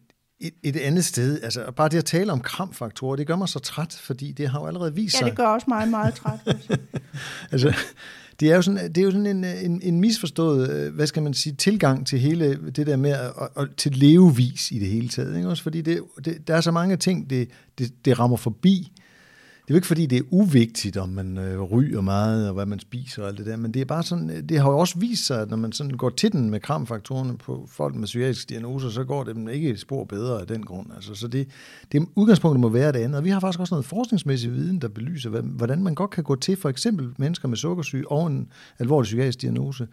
et, 0.44 0.54
et 0.64 0.76
andet 0.76 1.06
sted. 1.06 1.42
Altså, 1.44 1.72
bare 1.76 1.90
det 1.90 1.98
at 1.98 2.06
tale 2.06 2.32
om 2.32 2.42
kramfaktorer, 2.42 3.16
det 3.16 3.28
gør 3.28 3.36
mig 3.36 3.50
så 3.50 3.60
træt, 3.60 4.00
fordi 4.02 4.32
det 4.32 4.50
har 4.50 4.60
jo 4.60 4.68
allerede 4.68 4.96
vist 4.96 5.18
sig. 5.18 5.24
Ja, 5.24 5.30
det 5.30 5.38
gør 5.38 5.46
også 5.46 5.66
meget, 5.68 5.90
meget 5.90 6.14
træt. 6.14 6.40
altså, 7.52 7.74
det 8.40 8.52
er 8.52 8.56
jo 8.56 8.62
sådan, 8.62 8.94
det 8.94 8.98
er 8.98 9.06
jo 9.06 9.12
sådan 9.12 9.26
en, 9.26 9.44
en, 9.44 9.82
en 9.84 10.00
misforstået, 10.00 10.70
øh, 10.70 10.96
hvad 10.96 11.08
skal 11.08 11.24
man 11.24 11.34
sige, 11.34 11.56
tilgang 11.56 12.08
til 12.08 12.20
hele 12.20 12.72
det 12.76 12.88
der 12.88 12.96
med 12.96 13.12
at, 13.12 13.32
at, 13.58 13.68
til 13.78 13.92
levevis 13.92 14.72
i 14.72 14.80
det 14.80 14.88
hele 14.88 15.10
taget. 15.10 15.36
Ikke? 15.36 15.50
Også 15.50 15.64
fordi 15.64 15.82
det, 15.82 16.02
det, 16.26 16.48
der 16.48 16.56
er 16.56 16.62
så 16.62 16.72
mange 16.72 16.98
ting, 16.98 17.30
det, 17.30 17.50
det, 17.78 18.06
det 18.06 18.20
rammer 18.20 18.38
forbi, 18.38 18.92
det 19.64 19.70
er 19.70 19.74
jo 19.74 19.78
ikke 19.78 19.88
fordi, 19.88 20.06
det 20.06 20.18
er 20.18 20.24
uvigtigt, 20.32 20.98
om 20.98 21.10
man 21.10 21.38
øh, 21.38 21.62
ryger 21.62 22.02
meget, 22.02 22.48
og 22.48 22.54
hvad 22.54 22.66
man 22.66 22.80
spiser 22.80 23.22
og 23.22 23.28
alt 23.28 23.38
det 23.38 23.46
der, 23.46 23.58
men 23.58 23.74
det 23.74 23.82
er 23.82 23.86
bare 23.86 24.04
sådan, 24.04 24.30
øh, 24.30 24.44
det 24.50 24.60
har 24.60 24.72
jo 24.72 24.78
også 24.78 25.00
vist 25.00 25.26
sig, 25.26 25.42
at 25.42 25.50
når 25.50 25.58
man 25.58 25.72
sådan 25.72 25.92
går 25.92 26.10
til 26.10 26.32
den 26.32 26.50
med 26.50 26.60
kramfaktorerne 26.60 27.38
på 27.38 27.68
folk 27.70 27.96
med 27.96 28.06
psykiatriske 28.06 28.50
diagnoser, 28.50 28.90
så 28.90 29.04
går 29.04 29.24
det 29.24 29.36
dem 29.36 29.50
ikke 29.50 29.78
spor 29.78 30.04
bedre 30.04 30.42
af 30.42 30.48
den 30.48 30.66
grund. 30.66 30.88
Altså, 30.96 31.16
så 31.16 31.28
det, 31.28 31.48
det 31.92 32.08
udgangspunktet 32.16 32.60
må 32.60 32.70
være 32.70 32.92
det 32.92 33.00
andet. 33.00 33.18
Og 33.18 33.24
vi 33.24 33.30
har 33.30 33.40
faktisk 33.40 33.60
også 33.60 33.74
noget 33.74 33.86
forskningsmæssig 33.86 34.54
viden, 34.54 34.82
der 34.82 34.88
belyser, 34.88 35.42
hvordan 35.42 35.84
man 35.84 35.96
godt 35.96 36.12
kan 36.12 36.24
gå 36.24 36.36
til 36.36 36.58
for 36.58 36.70
eksempel 36.70 37.10
mennesker 37.18 37.48
med 37.48 37.58
sukkersyge 37.58 38.12
og 38.12 38.28
en 38.28 38.48
alvorlig 38.80 39.06
psykiatrisk 39.06 39.42
diagnose, 39.42 39.88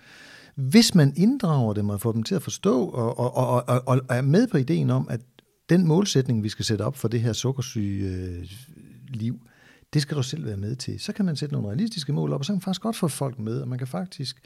hvis 0.54 0.94
man 0.94 1.12
inddrager 1.16 1.72
dem 1.72 1.88
og 1.88 2.00
får 2.00 2.12
dem 2.12 2.22
til 2.22 2.34
at 2.34 2.42
forstå 2.42 2.84
og, 2.84 3.18
og, 3.18 3.36
og, 3.36 3.64
og, 3.68 3.82
og 3.86 4.00
er 4.08 4.22
med 4.22 4.46
på 4.46 4.56
ideen 4.56 4.90
om, 4.90 5.06
at 5.10 5.20
den 5.68 5.86
målsætning, 5.86 6.42
vi 6.42 6.48
skal 6.48 6.64
sætte 6.64 6.82
op 6.82 6.96
for 6.96 7.08
det 7.08 7.20
her 7.20 7.32
sukkersyge 7.32 8.08
øh, 8.08 8.46
liv, 9.08 9.40
det 9.94 10.02
skal 10.02 10.16
du 10.16 10.22
selv 10.22 10.44
være 10.44 10.56
med 10.56 10.76
til. 10.76 11.00
Så 11.00 11.12
kan 11.12 11.24
man 11.24 11.36
sætte 11.36 11.52
nogle 11.52 11.68
realistiske 11.68 12.12
mål 12.12 12.32
op, 12.32 12.40
og 12.40 12.44
så 12.44 12.52
kan 12.52 12.56
man 12.56 12.60
faktisk 12.60 12.82
godt 12.82 12.96
få 12.96 13.08
folk 13.08 13.38
med, 13.38 13.60
og 13.60 13.68
man 13.68 13.78
kan 13.78 13.86
faktisk 13.86 14.42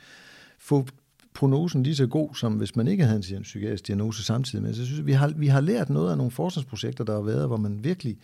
få 0.59 0.87
prognosen 1.35 1.83
lige 1.83 1.97
så 1.97 2.07
god, 2.07 2.35
som 2.35 2.53
hvis 2.53 2.77
man 2.77 2.89
ikke 2.89 3.05
havde 3.05 3.37
en 3.37 3.43
psykiatrisk 3.43 3.87
diagnose 3.87 4.25
samtidig 4.25 4.63
med. 4.63 4.75
Så 4.75 4.81
jeg 4.81 4.87
synes, 4.87 5.07
vi 5.07 5.13
har, 5.13 5.29
vi 5.29 5.47
har 5.47 5.61
lært 5.61 5.91
noget 5.91 6.11
af 6.11 6.17
nogle 6.17 6.31
forskningsprojekter, 6.31 7.05
der 7.05 7.15
har 7.15 7.23
været, 7.23 7.47
hvor 7.47 7.57
man 7.57 7.85
virkelig 7.85 8.19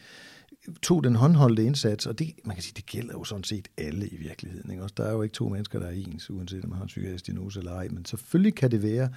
tog 0.82 1.05
den 1.05 1.14
håndholdte 1.14 1.64
indsats, 1.64 2.06
og 2.06 2.19
det, 2.19 2.32
man 2.44 2.56
kan 2.56 2.62
sige, 2.62 2.72
det 2.76 2.87
gælder 2.87 3.12
jo 3.12 3.25
sådan 3.25 3.44
set 3.44 3.69
alle 3.78 4.08
i 4.08 4.17
virkeligheden. 4.17 4.70
Ikke? 4.70 4.82
Også, 4.82 4.94
der 4.96 5.05
er 5.05 5.12
jo 5.12 5.22
ikke 5.22 5.32
to 5.32 5.49
mennesker, 5.49 5.78
der 5.78 5.87
er 5.87 5.90
ens, 5.90 6.31
uanset 6.31 6.64
om 6.64 6.70
man 6.70 6.76
har 6.76 6.82
en 6.82 6.88
psykiatrisk 6.88 7.26
diagnose 7.26 7.58
eller 7.58 7.72
ej, 7.72 7.88
men 7.88 8.05
selvfølgelig 8.05 8.55
kan 8.55 8.70
det 8.70 8.82
være, 8.82 9.08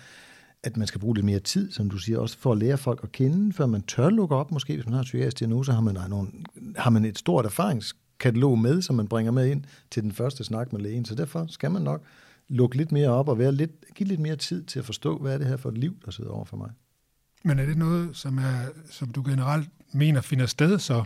at 0.64 0.78
man 0.78 0.88
skal 0.88 1.02
bruge 1.02 1.16
lidt 1.16 1.26
mere 1.26 1.40
tid, 1.40 1.72
som 1.72 1.90
du 1.90 1.98
siger, 1.98 2.20
også 2.20 2.38
for 2.38 2.52
at 2.52 2.58
lære 2.58 2.78
folk 2.78 3.00
at 3.04 3.12
kende, 3.12 3.54
før 3.54 3.66
man 3.66 3.82
tør 3.82 4.10
lukke 4.10 4.36
op. 4.36 4.52
Måske 4.52 4.74
hvis 4.74 4.86
man 4.86 4.94
har 4.94 5.00
en 5.00 5.04
psykiatrisk 5.04 5.40
diagnose, 5.40 5.72
har 5.72 5.82
man, 5.82 5.98
nogle, 6.10 6.30
har 6.78 6.90
man 6.90 7.06
et 7.06 7.18
stort 7.18 7.46
erfaringskatalog 7.46 8.60
med, 8.60 8.82
som 8.82 8.96
man 8.96 9.08
bringer 9.08 9.32
med 9.32 9.48
ind 9.48 9.64
til 9.92 10.04
den 10.04 10.12
første 10.12 10.44
snak 10.44 10.74
med 10.74 10.82
lægen. 10.82 11.06
Så 11.06 11.16
derfor 11.16 11.46
skal 11.50 11.72
man 11.72 11.82
nok 11.82 12.04
lukke 12.50 12.78
lidt 12.78 12.92
mere 12.92 13.10
op 13.10 13.30
og 13.30 13.40
være 13.40 13.52
lidt, 13.52 13.72
give 13.96 14.08
lidt 14.08 14.20
mere 14.20 14.36
tid 14.36 14.64
til 14.64 14.80
at 14.80 14.86
forstå, 14.86 15.18
hvad 15.18 15.34
er 15.34 15.38
det 15.38 15.48
her 15.48 15.58
for 15.58 15.70
et 15.70 15.78
liv, 15.78 15.96
der 16.06 16.12
sidder 16.12 16.32
over 16.32 16.46
for 16.46 16.58
mig. 16.58 16.70
Men 17.44 17.60
er 17.60 17.66
det 17.66 17.78
noget, 17.78 18.10
som, 18.18 18.38
er, 18.38 18.60
som 18.92 19.10
du 19.10 19.24
generelt 19.26 19.70
mener 19.94 20.22
finder 20.22 20.46
sted 20.46 20.80
så 20.80 21.04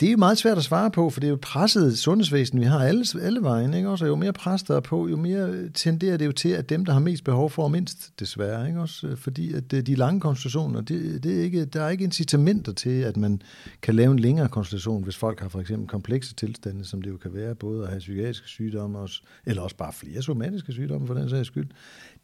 det 0.00 0.06
er 0.06 0.10
jo 0.10 0.18
meget 0.18 0.38
svært 0.38 0.58
at 0.58 0.64
svare 0.64 0.90
på, 0.90 1.10
for 1.10 1.20
det 1.20 1.26
er 1.26 1.30
jo 1.30 1.38
presset 1.42 1.98
sundhedsvæsen, 1.98 2.60
vi 2.60 2.64
har 2.64 2.78
alle, 2.78 3.04
alle 3.22 3.42
vejen. 3.42 3.74
Ikke? 3.74 3.88
Også, 3.88 4.06
jo 4.06 4.16
mere 4.16 4.32
pres 4.32 4.62
der 4.62 4.76
er 4.76 4.80
på, 4.80 5.08
jo 5.08 5.16
mere 5.16 5.68
tenderer 5.74 6.16
det 6.16 6.26
jo 6.26 6.32
til, 6.32 6.48
at 6.48 6.68
dem, 6.68 6.84
der 6.84 6.92
har 6.92 7.00
mest 7.00 7.24
behov 7.24 7.50
for 7.50 7.68
mindst, 7.68 8.20
desværre. 8.20 8.68
Ikke? 8.68 8.80
Også, 8.80 9.16
fordi 9.16 9.54
at 9.54 9.70
de 9.70 9.94
lange 9.94 10.20
konsultationer, 10.20 10.80
det, 10.80 11.24
det 11.24 11.38
er 11.38 11.42
ikke, 11.42 11.64
der 11.64 11.82
er 11.82 11.88
ikke 11.88 12.04
incitamenter 12.04 12.72
til, 12.72 13.00
at 13.00 13.16
man 13.16 13.42
kan 13.82 13.94
lave 13.94 14.12
en 14.12 14.18
længere 14.18 14.48
konsultation, 14.48 15.02
hvis 15.02 15.16
folk 15.16 15.40
har 15.40 15.48
for 15.48 15.60
eksempel 15.60 15.88
komplekse 15.88 16.34
tilstande, 16.34 16.84
som 16.84 17.02
det 17.02 17.10
jo 17.10 17.16
kan 17.16 17.34
være, 17.34 17.54
både 17.54 17.82
at 17.82 17.88
have 17.88 17.98
psykiatriske 17.98 18.48
sygdomme, 18.48 18.98
også, 18.98 19.22
eller 19.46 19.62
også 19.62 19.76
bare 19.76 19.92
flere 19.92 20.22
somatiske 20.22 20.72
sygdomme 20.72 21.06
for 21.06 21.14
den 21.14 21.30
sags 21.30 21.46
skyld. 21.46 21.68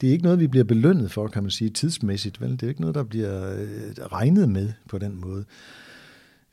Det 0.01 0.09
er 0.09 0.13
ikke 0.13 0.25
noget, 0.25 0.41
vi 0.41 0.47
bliver 0.47 0.65
belønnet 0.65 1.11
for, 1.11 1.29
kan 1.29 1.43
man 1.43 1.51
sige, 1.51 1.71
tidsmæssigt. 1.71 2.41
Vel? 2.41 2.51
Det 2.51 2.63
er 2.63 2.69
ikke 2.69 2.81
noget, 2.81 2.95
der 2.95 3.03
bliver 3.03 3.53
øh, 3.53 4.05
regnet 4.13 4.49
med 4.49 4.73
på 4.89 4.99
den 4.99 5.21
måde. 5.21 5.45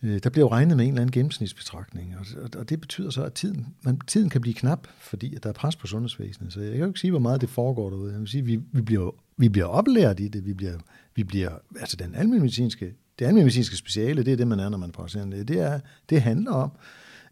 Øh, 0.03 0.19
der 0.23 0.29
bliver 0.29 0.45
jo 0.45 0.51
regnet 0.51 0.77
med 0.77 0.85
en 0.85 0.91
eller 0.91 1.01
anden 1.01 1.11
gennemsnitsbetragtning, 1.11 2.15
og, 2.17 2.25
og 2.59 2.69
det 2.69 2.81
betyder 2.81 3.09
så, 3.09 3.23
at 3.23 3.33
tiden, 3.33 3.67
man, 3.81 3.99
tiden 3.99 4.29
kan 4.29 4.41
blive 4.41 4.53
knap, 4.53 4.87
fordi 4.99 5.35
at 5.35 5.43
der 5.43 5.49
er 5.49 5.53
pres 5.53 5.75
på 5.75 5.87
sundhedsvæsenet. 5.87 6.53
Så 6.53 6.61
jeg 6.61 6.71
kan 6.71 6.79
jo 6.79 6.87
ikke 6.87 6.99
sige, 6.99 7.11
hvor 7.11 7.19
meget 7.19 7.41
det 7.41 7.49
foregår 7.49 7.89
derude. 7.89 8.11
Jeg 8.11 8.19
vil 8.19 8.27
sige, 8.27 8.45
vi, 8.45 8.59
vi, 8.71 8.81
bliver, 8.81 9.11
vi 9.37 9.49
bliver 9.49 9.67
oplært 9.67 10.19
i 10.19 10.27
det. 10.27 10.45
Vi 10.45 10.53
bliver, 10.53 10.77
vi 11.15 11.23
bliver, 11.23 11.51
altså 11.79 11.97
den 11.97 12.15
almindelige 12.15 12.95
det 13.19 13.25
almindelige 13.25 13.63
speciale, 13.65 14.23
det 14.23 14.33
er 14.33 14.37
det, 14.37 14.47
man 14.47 14.59
er, 14.59 14.69
når 14.69 14.77
man 14.77 14.89
er 14.89 14.93
praktiserende. 14.93 15.43
Det, 15.43 15.59
er, 15.59 15.79
det 16.09 16.21
handler 16.21 16.51
om 16.51 16.71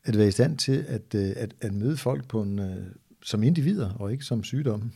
at 0.03 0.17
være 0.17 0.27
i 0.27 0.31
stand 0.31 0.57
til 0.57 0.85
at, 0.88 1.15
øh, 1.15 1.31
at, 1.35 1.53
at 1.61 1.73
møde 1.73 1.97
folk 1.97 2.27
på 2.27 2.41
en, 2.41 2.59
øh, 2.59 2.85
som 3.23 3.43
individer, 3.43 3.93
og 3.93 4.11
ikke 4.11 4.23
som 4.23 4.43
sygdomme. 4.43 4.91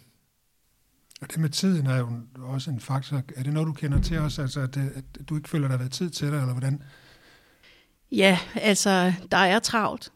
Og 1.22 1.28
det 1.32 1.40
med 1.40 1.50
tiden 1.50 1.88
er 1.88 1.98
jo 1.98 2.08
også 2.36 2.72
en 2.72 2.80
faktor. 2.80 3.22
Er 3.36 3.44
det 3.44 3.54
noget, 3.54 3.68
du 3.68 3.74
kender 3.74 4.02
til 4.02 4.18
os, 4.18 4.40
altså 4.40 4.62
at, 4.62 4.78
at 4.78 5.30
du 5.30 5.36
ikke 5.36 5.50
føler, 5.50 5.68
der 5.68 5.72
har 5.72 5.78
været 5.78 5.92
tid 5.92 6.10
til 6.10 6.28
dig, 6.28 6.38
eller 6.40 6.52
hvordan? 6.52 6.82
Ja, 8.14 8.40
altså, 8.56 9.14
der 9.32 9.38
er 9.38 9.60
travlt. 9.60 10.12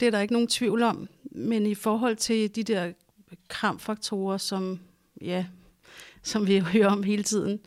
Det 0.00 0.06
er 0.06 0.10
der 0.10 0.20
ikke 0.20 0.32
nogen 0.32 0.48
tvivl 0.48 0.82
om. 0.82 1.08
Men 1.30 1.66
i 1.66 1.74
forhold 1.74 2.16
til 2.16 2.56
de 2.56 2.62
der 2.62 2.92
kramfaktorer, 3.48 4.36
som, 4.36 4.80
ja, 5.20 5.46
som 6.22 6.46
vi 6.46 6.58
hører 6.72 6.88
om 6.88 7.02
hele 7.02 7.22
tiden, 7.22 7.60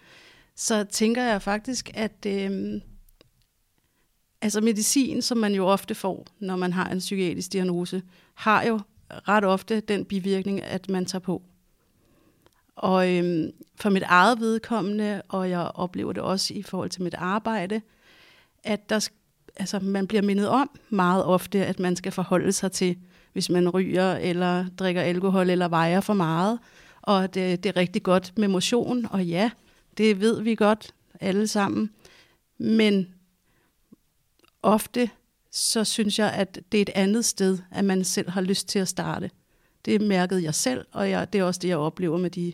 så 0.55 0.83
tænker 0.83 1.23
jeg 1.23 1.41
faktisk, 1.41 1.91
at 1.93 2.25
øh, 2.27 2.81
altså 4.41 4.61
medicin, 4.61 5.21
som 5.21 5.37
man 5.37 5.53
jo 5.53 5.67
ofte 5.67 5.95
får, 5.95 6.27
når 6.39 6.55
man 6.55 6.73
har 6.73 6.89
en 6.89 6.99
psykiatrisk 6.99 7.53
diagnose, 7.53 8.03
har 8.33 8.63
jo 8.63 8.79
ret 9.09 9.45
ofte 9.45 9.79
den 9.79 10.05
bivirkning, 10.05 10.61
at 10.61 10.89
man 10.89 11.05
tager 11.05 11.19
på. 11.19 11.41
Og 12.75 13.11
øhm, 13.11 13.51
for 13.75 13.89
mit 13.89 14.03
eget 14.03 14.39
vedkommende, 14.39 15.21
og 15.29 15.49
jeg 15.49 15.59
oplever 15.59 16.13
det 16.13 16.23
også 16.23 16.53
i 16.53 16.61
forhold 16.61 16.89
til 16.89 17.03
mit 17.03 17.13
arbejde, 17.13 17.81
at 18.63 18.89
der, 18.89 19.09
altså, 19.55 19.79
man 19.79 20.07
bliver 20.07 20.21
mindet 20.21 20.47
om 20.47 20.79
meget 20.89 21.23
ofte, 21.23 21.65
at 21.65 21.79
man 21.79 21.95
skal 21.95 22.11
forholde 22.11 22.51
sig 22.51 22.71
til, 22.71 22.97
hvis 23.33 23.49
man 23.49 23.69
ryger 23.69 24.15
eller 24.15 24.65
drikker 24.79 25.01
alkohol 25.01 25.49
eller 25.49 25.67
vejer 25.67 26.01
for 26.01 26.13
meget. 26.13 26.59
Og 27.01 27.33
det, 27.33 27.41
øh, 27.41 27.51
det 27.51 27.65
er 27.65 27.77
rigtig 27.77 28.03
godt 28.03 28.33
med 28.37 28.47
motion, 28.47 29.07
og 29.09 29.25
ja, 29.25 29.51
det 29.97 30.19
ved 30.19 30.41
vi 30.41 30.55
godt 30.55 30.93
alle 31.19 31.47
sammen. 31.47 31.89
Men 32.57 33.07
ofte 34.63 35.09
så 35.51 35.83
synes 35.83 36.19
jeg, 36.19 36.33
at 36.33 36.59
det 36.71 36.77
er 36.77 36.81
et 36.81 36.89
andet 36.95 37.25
sted, 37.25 37.57
at 37.71 37.85
man 37.85 38.03
selv 38.03 38.29
har 38.29 38.41
lyst 38.41 38.67
til 38.67 38.79
at 38.79 38.87
starte. 38.87 39.31
Det 39.85 40.01
mærkede 40.01 40.43
jeg 40.43 40.55
selv, 40.55 40.85
og 40.91 41.09
jeg, 41.09 41.33
det 41.33 41.39
er 41.39 41.43
også 41.43 41.59
det, 41.59 41.67
jeg 41.67 41.77
oplever 41.77 42.17
med 42.17 42.29
de 42.29 42.53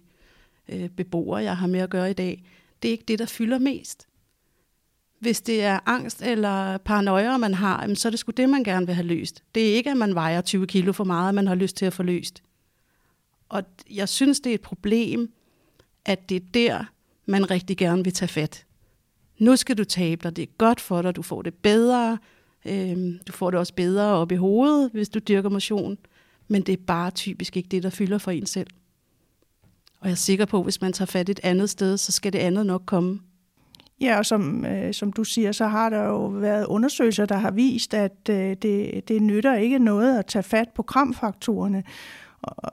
øh, 0.69 0.89
beboere, 0.89 1.43
jeg 1.43 1.57
har 1.57 1.67
med 1.67 1.79
at 1.79 1.89
gøre 1.89 2.09
i 2.09 2.13
dag. 2.13 2.43
Det 2.81 2.87
er 2.87 2.91
ikke 2.91 3.03
det, 3.07 3.19
der 3.19 3.25
fylder 3.25 3.59
mest. 3.59 4.07
Hvis 5.19 5.41
det 5.41 5.63
er 5.63 5.79
angst 5.85 6.21
eller 6.21 6.77
paranoia, 6.77 7.37
man 7.37 7.53
har, 7.53 7.93
så 7.95 8.07
er 8.07 8.09
det 8.09 8.19
sgu 8.19 8.31
det, 8.37 8.49
man 8.49 8.63
gerne 8.63 8.85
vil 8.85 8.95
have 8.95 9.07
løst. 9.07 9.43
Det 9.55 9.69
er 9.69 9.75
ikke, 9.75 9.91
at 9.91 9.97
man 9.97 10.15
vejer 10.15 10.41
20 10.41 10.67
kilo 10.67 10.91
for 10.91 11.03
meget, 11.03 11.35
man 11.35 11.47
har 11.47 11.55
lyst 11.55 11.75
til 11.75 11.85
at 11.85 11.93
få 11.93 12.03
løst. 12.03 12.43
Og 13.49 13.63
jeg 13.89 14.09
synes, 14.09 14.39
det 14.39 14.49
er 14.49 14.53
et 14.53 14.61
problem, 14.61 15.33
at 16.05 16.29
det 16.29 16.35
er 16.35 16.45
der, 16.53 16.85
man 17.25 17.51
rigtig 17.51 17.77
gerne 17.77 18.03
vil 18.03 18.13
tage 18.13 18.29
fat. 18.29 18.65
Nu 19.37 19.55
skal 19.55 19.77
du 19.77 19.83
tabe 19.83 20.23
dig, 20.23 20.35
det 20.35 20.41
er 20.41 20.53
godt 20.57 20.81
for 20.81 21.01
dig, 21.01 21.15
du 21.15 21.21
får 21.21 21.41
det 21.41 21.53
bedre, 21.53 22.17
øhm, 22.65 23.19
du 23.27 23.31
får 23.31 23.51
det 23.51 23.59
også 23.59 23.73
bedre 23.73 24.05
op 24.05 24.31
i 24.31 24.35
hovedet, 24.35 24.91
hvis 24.91 25.09
du 25.09 25.19
dyrker 25.19 25.49
motion, 25.49 25.97
men 26.47 26.61
det 26.61 26.73
er 26.73 26.83
bare 26.87 27.11
typisk 27.11 27.57
ikke 27.57 27.69
det, 27.69 27.83
der 27.83 27.89
fylder 27.89 28.17
for 28.17 28.31
en 28.31 28.45
selv. 28.45 28.67
Og 29.99 30.07
jeg 30.07 30.11
er 30.11 30.15
sikker 30.15 30.45
på, 30.45 30.57
at 30.57 30.63
hvis 30.63 30.81
man 30.81 30.93
tager 30.93 31.05
fat 31.05 31.29
et 31.29 31.39
andet 31.43 31.69
sted, 31.69 31.97
så 31.97 32.11
skal 32.11 32.33
det 32.33 32.39
andet 32.39 32.65
nok 32.65 32.83
komme. 32.85 33.19
Ja, 34.01 34.17
og 34.17 34.25
som, 34.25 34.65
øh, 34.65 34.93
som 34.93 35.13
du 35.13 35.23
siger, 35.23 35.51
så 35.51 35.67
har 35.67 35.89
der 35.89 36.03
jo 36.03 36.25
været 36.25 36.65
undersøgelser, 36.65 37.25
der 37.25 37.35
har 37.35 37.51
vist, 37.51 37.93
at 37.93 38.29
øh, 38.29 38.55
det, 38.61 39.07
det 39.07 39.21
nytter 39.21 39.55
ikke 39.55 39.79
noget 39.79 40.19
at 40.19 40.25
tage 40.25 40.43
fat 40.43 40.69
på 40.75 40.83
kramfaktorerne. 40.83 41.83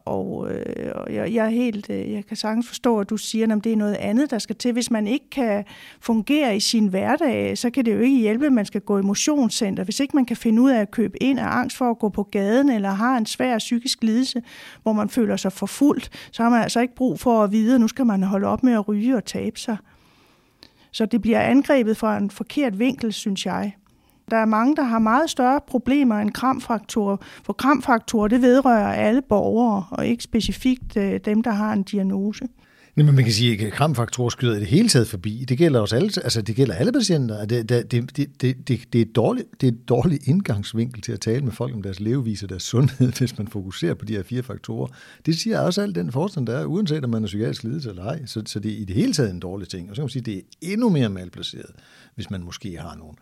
Og, 0.04 0.50
øh, 0.50 0.92
og 0.94 1.14
jeg, 1.14 1.34
jeg 1.34 1.46
er 1.46 1.50
helt, 1.50 1.90
øh, 1.90 2.12
jeg 2.12 2.26
kan 2.26 2.36
sagtens 2.36 2.68
forstå, 2.68 3.00
at 3.00 3.10
du 3.10 3.16
siger, 3.16 3.56
at 3.56 3.64
det 3.64 3.72
er 3.72 3.76
noget 3.76 3.94
andet, 3.94 4.30
der 4.30 4.38
skal 4.38 4.56
til. 4.56 4.72
Hvis 4.72 4.90
man 4.90 5.06
ikke 5.06 5.30
kan 5.30 5.64
fungere 6.00 6.56
i 6.56 6.60
sin 6.60 6.86
hverdag, 6.86 7.58
så 7.58 7.70
kan 7.70 7.84
det 7.84 7.94
jo 7.94 8.00
ikke 8.00 8.18
hjælpe, 8.18 8.46
at 8.46 8.52
man 8.52 8.66
skal 8.66 8.80
gå 8.80 8.98
i 8.98 9.02
motionscenter. 9.02 9.84
Hvis 9.84 10.00
ikke 10.00 10.16
man 10.16 10.24
kan 10.24 10.36
finde 10.36 10.62
ud 10.62 10.70
af 10.70 10.80
at 10.80 10.90
købe 10.90 11.22
ind 11.22 11.38
af 11.38 11.46
angst 11.46 11.76
for 11.76 11.90
at 11.90 11.98
gå 11.98 12.08
på 12.08 12.22
gaden, 12.22 12.70
eller 12.70 12.90
har 12.90 13.16
en 13.16 13.26
svær 13.26 13.58
psykisk 13.58 14.02
lidelse, 14.02 14.42
hvor 14.82 14.92
man 14.92 15.08
føler 15.08 15.36
sig 15.36 15.52
forfulgt, 15.52 16.28
så 16.32 16.42
har 16.42 16.50
man 16.50 16.62
altså 16.62 16.80
ikke 16.80 16.94
brug 16.94 17.20
for 17.20 17.44
at 17.44 17.52
vide, 17.52 17.74
at 17.74 17.80
nu 17.80 17.88
skal 17.88 18.06
man 18.06 18.22
holde 18.22 18.46
op 18.46 18.62
med 18.62 18.72
at 18.72 18.88
ryge 18.88 19.16
og 19.16 19.24
tabe 19.24 19.60
sig. 19.60 19.76
Så 20.96 21.06
det 21.06 21.22
bliver 21.22 21.40
angrebet 21.40 21.96
fra 21.96 22.16
en 22.16 22.30
forkert 22.30 22.78
vinkel, 22.78 23.12
synes 23.12 23.46
jeg. 23.46 23.76
Der 24.30 24.36
er 24.36 24.44
mange, 24.44 24.76
der 24.76 24.82
har 24.82 24.98
meget 24.98 25.30
større 25.30 25.60
problemer 25.66 26.18
end 26.18 26.30
kramfrakturer, 26.30 27.16
for 27.44 27.52
kramfrakturer 27.52 28.28
det 28.28 28.42
vedrører 28.42 28.92
alle 28.92 29.22
borgere, 29.22 29.84
og 29.90 30.06
ikke 30.06 30.24
specifikt 30.24 30.96
øh, 30.96 31.20
dem, 31.24 31.42
der 31.42 31.50
har 31.50 31.72
en 31.72 31.82
diagnose. 31.82 32.48
Men 32.98 33.06
man 33.06 33.24
kan 33.24 33.32
sige, 33.32 33.66
at 33.66 33.72
kramfaktorer 33.72 34.28
skyder 34.28 34.56
i 34.56 34.60
det 34.60 34.66
hele 34.66 34.88
taget 34.88 35.08
forbi. 35.08 35.44
Det 35.48 35.58
gælder 35.58 35.80
også 35.80 35.96
alle, 35.96 36.10
altså 36.16 36.42
det 36.42 36.56
gælder 36.56 36.74
alle 36.74 36.92
patienter. 36.92 37.44
Det, 37.44 37.68
det, 37.68 37.90
det, 37.90 38.16
det, 38.16 38.68
det, 38.68 38.92
det, 38.92 39.00
er 39.00 39.04
dårlig, 39.14 39.44
det 39.60 39.66
er 39.66 39.72
et 39.72 39.88
dårligt 39.88 40.28
indgangsvinkel 40.28 41.02
til 41.02 41.12
at 41.12 41.20
tale 41.20 41.44
med 41.44 41.52
folk 41.52 41.74
om 41.74 41.82
deres 41.82 42.00
levevis 42.00 42.42
og 42.42 42.48
deres 42.48 42.62
sundhed, 42.62 43.12
hvis 43.18 43.38
man 43.38 43.48
fokuserer 43.48 43.94
på 43.94 44.04
de 44.04 44.12
her 44.12 44.22
fire 44.22 44.42
faktorer. 44.42 44.88
Det 45.26 45.38
siger 45.38 45.60
også 45.60 45.82
alt 45.82 45.94
den 45.94 46.12
forstand, 46.12 46.46
der 46.46 46.58
er, 46.58 46.64
uanset 46.64 47.04
om 47.04 47.10
man 47.10 47.22
er 47.22 47.26
psykiatrisk 47.26 47.62
lidelse 47.62 47.88
eller 47.88 48.04
ej. 48.04 48.26
Så, 48.26 48.42
så 48.46 48.60
det 48.60 48.72
er 48.72 48.76
i 48.76 48.84
det 48.84 48.96
hele 48.96 49.12
taget 49.12 49.30
en 49.30 49.40
dårlig 49.40 49.68
ting. 49.68 49.90
Og 49.90 49.96
så 49.96 50.00
kan 50.00 50.04
man 50.04 50.10
sige, 50.10 50.20
at 50.20 50.26
det 50.26 50.36
er 50.36 50.72
endnu 50.72 50.88
mere 50.88 51.08
malplaceret, 51.08 51.70
hvis 52.14 52.30
man 52.30 52.44
måske 52.44 52.78
har 52.78 52.96
nogle 52.96 53.14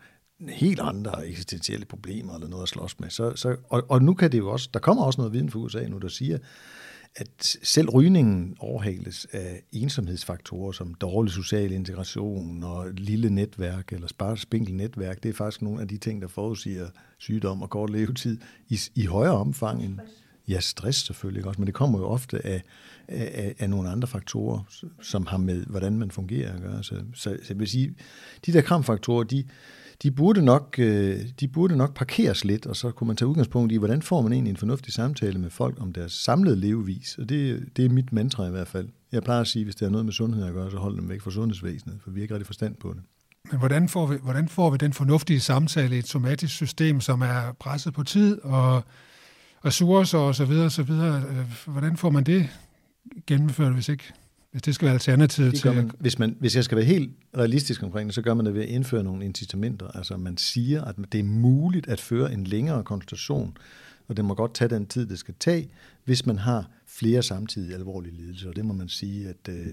helt 0.49 0.79
andre 0.79 1.27
eksistentielle 1.27 1.85
problemer 1.85 2.35
eller 2.35 2.47
noget 2.47 2.63
at 2.63 2.69
slås 2.69 2.99
med. 2.99 3.09
Så, 3.09 3.35
så, 3.35 3.55
og, 3.69 3.83
og 3.89 4.01
nu 4.01 4.13
kan 4.13 4.31
det 4.31 4.37
jo 4.37 4.49
også, 4.49 4.69
der 4.73 4.79
kommer 4.79 5.03
også 5.03 5.21
noget 5.21 5.33
viden 5.33 5.49
fra 5.49 5.59
USA 5.59 5.87
nu, 5.87 5.97
der 5.97 6.07
siger, 6.07 6.37
at 7.15 7.57
selv 7.63 7.89
rygningen 7.89 8.55
overhales 8.59 9.27
af 9.31 9.63
ensomhedsfaktorer 9.71 10.71
som 10.71 10.93
dårlig 10.93 11.33
social 11.33 11.71
integration 11.71 12.63
og 12.63 12.91
lille 12.91 13.29
netværk 13.29 13.93
eller 13.93 14.07
bare 14.17 14.37
spinkel 14.37 14.75
netværk. 14.75 15.23
Det 15.23 15.29
er 15.29 15.33
faktisk 15.33 15.61
nogle 15.61 15.81
af 15.81 15.87
de 15.87 15.97
ting, 15.97 16.21
der 16.21 16.27
forudsiger 16.27 16.87
sygdom 17.17 17.61
og 17.61 17.69
kort 17.69 17.89
levetid 17.89 18.37
i, 18.69 18.79
i 18.95 19.05
højere 19.05 19.33
omfang 19.33 19.83
end 19.83 19.99
ja, 20.47 20.59
stress 20.59 21.05
selvfølgelig 21.05 21.45
også, 21.45 21.61
men 21.61 21.67
det 21.67 21.75
kommer 21.75 21.99
jo 21.99 22.05
ofte 22.05 22.45
af, 22.45 22.63
af, 23.07 23.55
af 23.59 23.69
nogle 23.69 23.89
andre 23.89 24.07
faktorer, 24.07 24.83
som 25.01 25.25
har 25.25 25.37
med, 25.37 25.65
hvordan 25.65 25.97
man 25.97 26.11
fungerer 26.11 26.53
at 26.53 26.61
gøre. 26.61 26.83
Så, 26.83 26.95
så, 27.13 27.37
så 27.43 27.45
jeg 27.49 27.59
vil 27.59 27.67
sige, 27.67 27.95
de 28.45 28.53
der 28.53 28.61
kramfaktorer, 28.61 29.23
de, 29.23 29.43
de 30.03 30.11
burde, 30.11 30.41
nok, 30.41 30.75
øh, 30.79 31.19
de 31.39 31.47
burde 31.47 31.75
nok 31.75 31.95
parkeres 31.95 32.45
lidt, 32.45 32.65
og 32.65 32.75
så 32.75 32.91
kunne 32.91 33.07
man 33.07 33.15
tage 33.15 33.27
udgangspunkt 33.27 33.71
i, 33.71 33.77
hvordan 33.77 34.01
får 34.01 34.21
man 34.21 34.33
egentlig 34.33 34.51
en 34.51 34.57
fornuftig 34.57 34.93
samtale 34.93 35.39
med 35.39 35.49
folk 35.49 35.81
om 35.81 35.93
deres 35.93 36.11
samlede 36.11 36.55
levevis. 36.55 37.17
Og 37.17 37.29
det, 37.29 37.69
det 37.77 37.85
er 37.85 37.89
mit 37.89 38.13
mantra 38.13 38.47
i 38.47 38.51
hvert 38.51 38.67
fald. 38.67 38.87
Jeg 39.11 39.23
plejer 39.23 39.41
at 39.41 39.47
sige, 39.47 39.65
hvis 39.65 39.75
det 39.75 39.85
har 39.85 39.91
noget 39.91 40.05
med 40.05 40.13
sundhed 40.13 40.45
at 40.45 40.53
gøre, 40.53 40.71
så 40.71 40.77
hold 40.77 40.97
dem 40.97 41.09
væk 41.09 41.21
fra 41.21 41.31
sundhedsvæsenet, 41.31 41.97
for 42.03 42.11
vi 42.11 42.19
har 42.19 42.21
ikke 42.21 42.33
rigtig 42.33 42.45
forstand 42.45 42.75
på 42.75 42.93
det. 42.93 43.01
Men 43.51 43.59
hvordan 43.59 43.89
får, 43.89 44.07
vi, 44.07 44.15
hvordan 44.23 44.49
får 44.49 44.69
vi 44.69 44.77
den 44.77 44.93
fornuftige 44.93 45.39
samtale 45.39 45.95
i 45.95 45.99
et 45.99 46.07
somatisk 46.07 46.53
system, 46.53 47.01
som 47.01 47.21
er 47.21 47.55
presset 47.59 47.93
på 47.93 48.03
tid 48.03 48.41
og 48.41 48.83
ressourcer 49.65 50.17
osv. 50.17 50.27
Og 50.27 50.35
så 50.35 50.45
videre, 50.45 50.69
så 50.69 50.83
videre. 50.83 51.23
Øh, 51.29 51.73
hvordan 51.73 51.97
får 51.97 52.09
man 52.09 52.23
det 52.23 52.49
gennemført, 53.27 53.73
hvis 53.73 53.89
ikke 53.89 54.13
hvis 54.55 54.61
det 54.61 54.75
skal 54.75 54.85
være 54.85 54.93
alternativet 54.93 55.55
til... 55.55 55.73
Man, 55.73 55.91
hvis, 55.99 56.19
man, 56.19 56.35
hvis 56.39 56.55
jeg 56.55 56.63
skal 56.63 56.75
være 56.75 56.85
helt 56.85 57.11
realistisk 57.37 57.83
omkring 57.83 58.07
det, 58.07 58.15
så 58.15 58.21
gør 58.21 58.33
man 58.33 58.45
det 58.45 58.53
ved 58.53 58.61
at 58.61 58.69
indføre 58.69 59.03
nogle 59.03 59.25
incitamenter. 59.25 59.87
Altså 59.87 60.17
man 60.17 60.37
siger, 60.37 60.83
at 60.83 60.95
det 61.11 61.19
er 61.19 61.23
muligt 61.23 61.87
at 61.87 62.01
føre 62.01 62.33
en 62.33 62.43
længere 62.43 62.83
konsultation, 62.83 63.57
og 64.07 64.17
det 64.17 64.25
må 64.25 64.33
godt 64.33 64.53
tage 64.53 64.69
den 64.69 64.85
tid, 64.85 65.07
det 65.07 65.19
skal 65.19 65.33
tage, 65.39 65.69
hvis 66.03 66.25
man 66.25 66.37
har 66.37 66.69
flere 66.87 67.23
samtidige 67.23 67.75
alvorlige 67.75 68.15
lidelser. 68.15 68.49
Og 68.49 68.55
det 68.55 68.65
må 68.65 68.73
man 68.73 68.89
sige, 68.89 69.29
at 69.29 69.49
øh, 69.49 69.67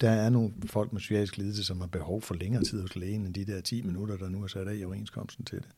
der 0.00 0.10
er 0.10 0.30
nogle 0.30 0.52
folk 0.66 0.92
med 0.92 1.00
psykiatrisk 1.00 1.36
lidelse, 1.36 1.64
som 1.64 1.80
har 1.80 1.86
behov 1.86 2.22
for 2.22 2.34
længere 2.34 2.64
tid 2.64 2.80
hos 2.80 2.96
lægen 2.96 3.26
end 3.26 3.34
de 3.34 3.44
der 3.44 3.60
10 3.60 3.82
minutter, 3.82 4.16
der 4.16 4.28
nu 4.28 4.42
er 4.42 4.46
sat 4.46 4.68
af 4.68 4.76
i 4.76 4.84
overenskomsten 4.84 5.44
til 5.44 5.58
det. 5.58 5.68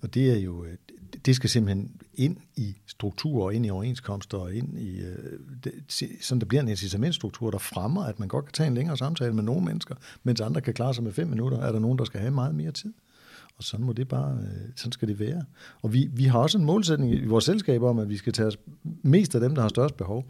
Og 0.00 0.14
det 0.14 0.32
er 0.32 0.38
jo, 0.38 0.64
øh, 0.64 0.76
det 1.24 1.36
skal 1.36 1.50
simpelthen 1.50 2.00
ind 2.14 2.36
i 2.56 2.76
strukturer, 2.86 3.50
ind 3.50 3.66
i 3.66 3.70
overenskomster, 3.70 4.38
og 4.38 4.54
ind 4.54 4.78
i, 4.78 5.00
øh, 5.00 5.38
sådan 6.20 6.40
der 6.40 6.46
bliver 6.46 6.62
en 6.62 6.68
incitamentstruktur, 6.68 7.50
der 7.50 7.58
fremmer, 7.58 8.04
at 8.04 8.18
man 8.18 8.28
godt 8.28 8.44
kan 8.44 8.52
tage 8.52 8.66
en 8.66 8.74
længere 8.74 8.96
samtale 8.96 9.32
med 9.32 9.42
nogle 9.42 9.64
mennesker, 9.64 9.94
mens 10.22 10.40
andre 10.40 10.60
kan 10.60 10.74
klare 10.74 10.94
sig 10.94 11.04
med 11.04 11.12
fem 11.12 11.28
minutter, 11.28 11.58
er 11.58 11.72
der 11.72 11.78
nogen, 11.78 11.98
der 11.98 12.04
skal 12.04 12.20
have 12.20 12.32
meget 12.32 12.54
mere 12.54 12.72
tid. 12.72 12.92
Og 13.56 13.64
sådan 13.64 13.86
må 13.86 13.92
det 13.92 14.08
bare, 14.08 14.38
øh, 14.42 14.72
sådan 14.76 14.92
skal 14.92 15.08
det 15.08 15.18
være. 15.18 15.44
Og 15.82 15.92
vi, 15.92 16.08
vi 16.12 16.24
har 16.24 16.38
også 16.38 16.58
en 16.58 16.64
målsætning 16.64 17.12
i 17.12 17.26
vores 17.26 17.44
selskab 17.44 17.82
om, 17.82 17.98
at 17.98 18.08
vi 18.08 18.16
skal 18.16 18.32
tage 18.32 18.52
mest 19.02 19.34
af 19.34 19.40
dem, 19.40 19.54
der 19.54 19.62
har 19.62 19.68
størst 19.68 19.96
behov. 19.96 20.24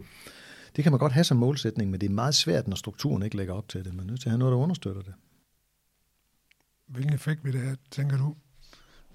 Det 0.75 0.83
kan 0.83 0.91
man 0.91 0.99
godt 0.99 1.11
have 1.11 1.23
som 1.23 1.37
målsætning, 1.37 1.91
men 1.91 2.01
det 2.01 2.09
er 2.09 2.13
meget 2.13 2.35
svært, 2.35 2.67
når 2.67 2.75
strukturen 2.75 3.23
ikke 3.23 3.37
lægger 3.37 3.53
op 3.53 3.69
til 3.69 3.85
det. 3.85 3.93
Man 3.93 4.05
er 4.05 4.09
nødt 4.09 4.21
til 4.21 4.29
at 4.29 4.31
have 4.31 4.39
noget, 4.39 4.51
der 4.51 4.57
understøtter 4.57 5.01
det. 5.01 5.13
Hvilken 6.87 7.13
effekt 7.13 7.45
vil 7.45 7.53
det 7.53 7.61
have, 7.61 7.77
tænker 7.91 8.17
du? 8.17 8.35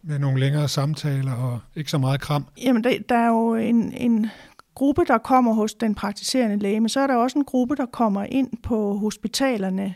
Med 0.03 0.19
nogle 0.19 0.41
længere 0.41 0.69
samtaler 0.69 1.33
og 1.33 1.59
ikke 1.77 1.91
så 1.91 1.99
meget 1.99 2.21
kram? 2.21 2.47
Jamen, 2.63 2.85
der, 2.85 2.99
der 3.09 3.15
er 3.15 3.29
jo 3.29 3.55
en, 3.55 3.93
en 3.93 4.27
gruppe, 4.75 5.05
der 5.09 5.19
kommer 5.19 5.55
hos 5.55 5.75
den 5.75 5.95
praktiserende 5.95 6.57
læge, 6.57 6.81
men 6.81 6.89
så 6.89 7.01
er 7.01 7.07
der 7.07 7.17
også 7.17 7.39
en 7.39 7.45
gruppe, 7.45 7.77
der 7.77 7.87
kommer 7.87 8.25
ind 8.25 8.51
på 8.63 8.97
hospitalerne, 8.97 9.95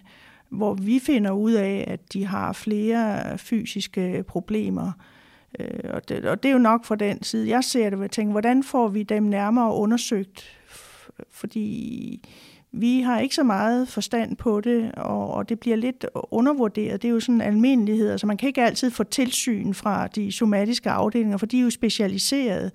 hvor 0.48 0.74
vi 0.74 0.98
finder 0.98 1.30
ud 1.30 1.52
af, 1.52 1.84
at 1.86 2.12
de 2.12 2.26
har 2.26 2.52
flere 2.52 3.38
fysiske 3.38 4.24
problemer. 4.28 4.92
Øh, 5.58 5.90
og 5.94 6.08
det, 6.08 6.24
og 6.24 6.42
det 6.42 6.48
er 6.48 6.52
jo 6.52 6.58
nok 6.58 6.84
fra 6.84 6.96
den 6.96 7.22
side, 7.22 7.48
jeg 7.48 7.64
ser 7.64 7.90
det, 7.90 7.98
og 7.98 8.10
tænker, 8.10 8.32
hvordan 8.32 8.62
får 8.62 8.88
vi 8.88 9.02
dem 9.02 9.22
nærmere 9.22 9.74
undersøgt? 9.74 10.44
Fordi 11.30 12.22
vi 12.80 13.00
har 13.00 13.20
ikke 13.20 13.34
så 13.34 13.42
meget 13.42 13.88
forstand 13.88 14.36
på 14.36 14.60
det, 14.60 14.92
og, 14.92 15.30
og 15.30 15.48
det 15.48 15.60
bliver 15.60 15.76
lidt 15.76 16.06
undervurderet. 16.14 17.02
Det 17.02 17.08
er 17.08 17.12
jo 17.12 17.20
sådan 17.20 17.40
almindeligheder, 17.40 18.08
så 18.08 18.12
altså, 18.12 18.26
man 18.26 18.36
kan 18.36 18.46
ikke 18.46 18.62
altid 18.62 18.90
få 18.90 19.04
tilsyn 19.04 19.74
fra 19.74 20.06
de 20.06 20.32
somatiske 20.32 20.90
afdelinger, 20.90 21.36
for 21.36 21.46
de 21.46 21.58
er 21.58 21.62
jo 21.62 21.70
specialiserede. 21.70 22.70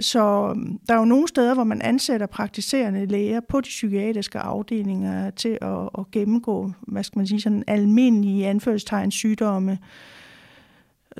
Så 0.00 0.48
øhm, 0.50 0.78
der 0.88 0.94
er 0.94 0.98
jo 0.98 1.04
nogle 1.04 1.28
steder, 1.28 1.54
hvor 1.54 1.64
man 1.64 1.82
ansætter 1.82 2.26
praktiserende 2.26 3.06
læger 3.06 3.40
på 3.48 3.60
de 3.60 3.68
psykiatriske 3.68 4.38
afdelinger 4.38 5.30
til 5.30 5.58
at, 5.62 5.88
at 5.98 6.10
gennemgå, 6.12 6.72
hvad 6.80 7.04
skal 7.04 7.18
man 7.18 7.26
sige, 7.26 7.40
sådan 7.40 7.64
almindelige 7.66 8.46
anførselstegn 8.46 9.10
sygdomme. 9.10 9.78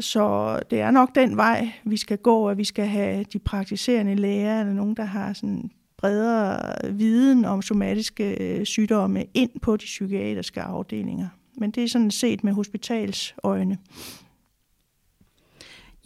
Så 0.00 0.59
det 0.71 0.81
er 0.81 0.91
nok 0.91 1.15
den 1.15 1.37
vej, 1.37 1.73
vi 1.85 1.97
skal 1.97 2.19
gå, 2.19 2.49
at 2.49 2.59
vi 2.59 2.65
skal 2.65 2.87
have 2.87 3.25
de 3.33 3.38
praktiserende 3.38 4.15
læger, 4.15 4.61
eller 4.61 4.73
nogen, 4.73 4.95
der 4.95 5.05
har 5.05 5.33
sådan 5.33 5.71
bredere 5.99 6.73
viden 6.93 7.45
om 7.45 7.62
somatiske 7.62 8.37
øh, 8.43 8.67
sygdomme 8.67 9.25
ind 9.35 9.61
på 9.62 9.76
de 9.76 9.85
psykiatriske 9.85 10.62
afdelinger. 10.62 11.28
Men 11.57 11.71
det 11.71 11.85
er 11.85 11.88
sådan 11.88 12.11
set 12.11 12.45
med 12.45 12.52
hospitalsøjne. 12.52 13.78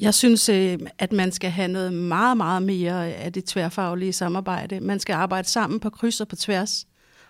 Jeg 0.01 0.15
synes, 0.15 0.49
øh, 0.49 0.79
at 0.99 1.13
man 1.13 1.33
skal 1.33 1.51
have 1.51 1.69
noget 1.69 1.93
meget, 1.93 2.37
meget 2.37 2.63
mere 2.63 3.13
af 3.13 3.33
det 3.33 3.45
tværfaglige 3.45 4.13
samarbejde. 4.13 4.81
Man 4.81 5.01
skal 5.01 5.13
arbejde 5.13 5.49
sammen 5.49 5.81
på 5.81 5.91
kryds 5.91 6.21
og 6.21 6.29
på 6.29 6.37
tværs. 6.37 6.87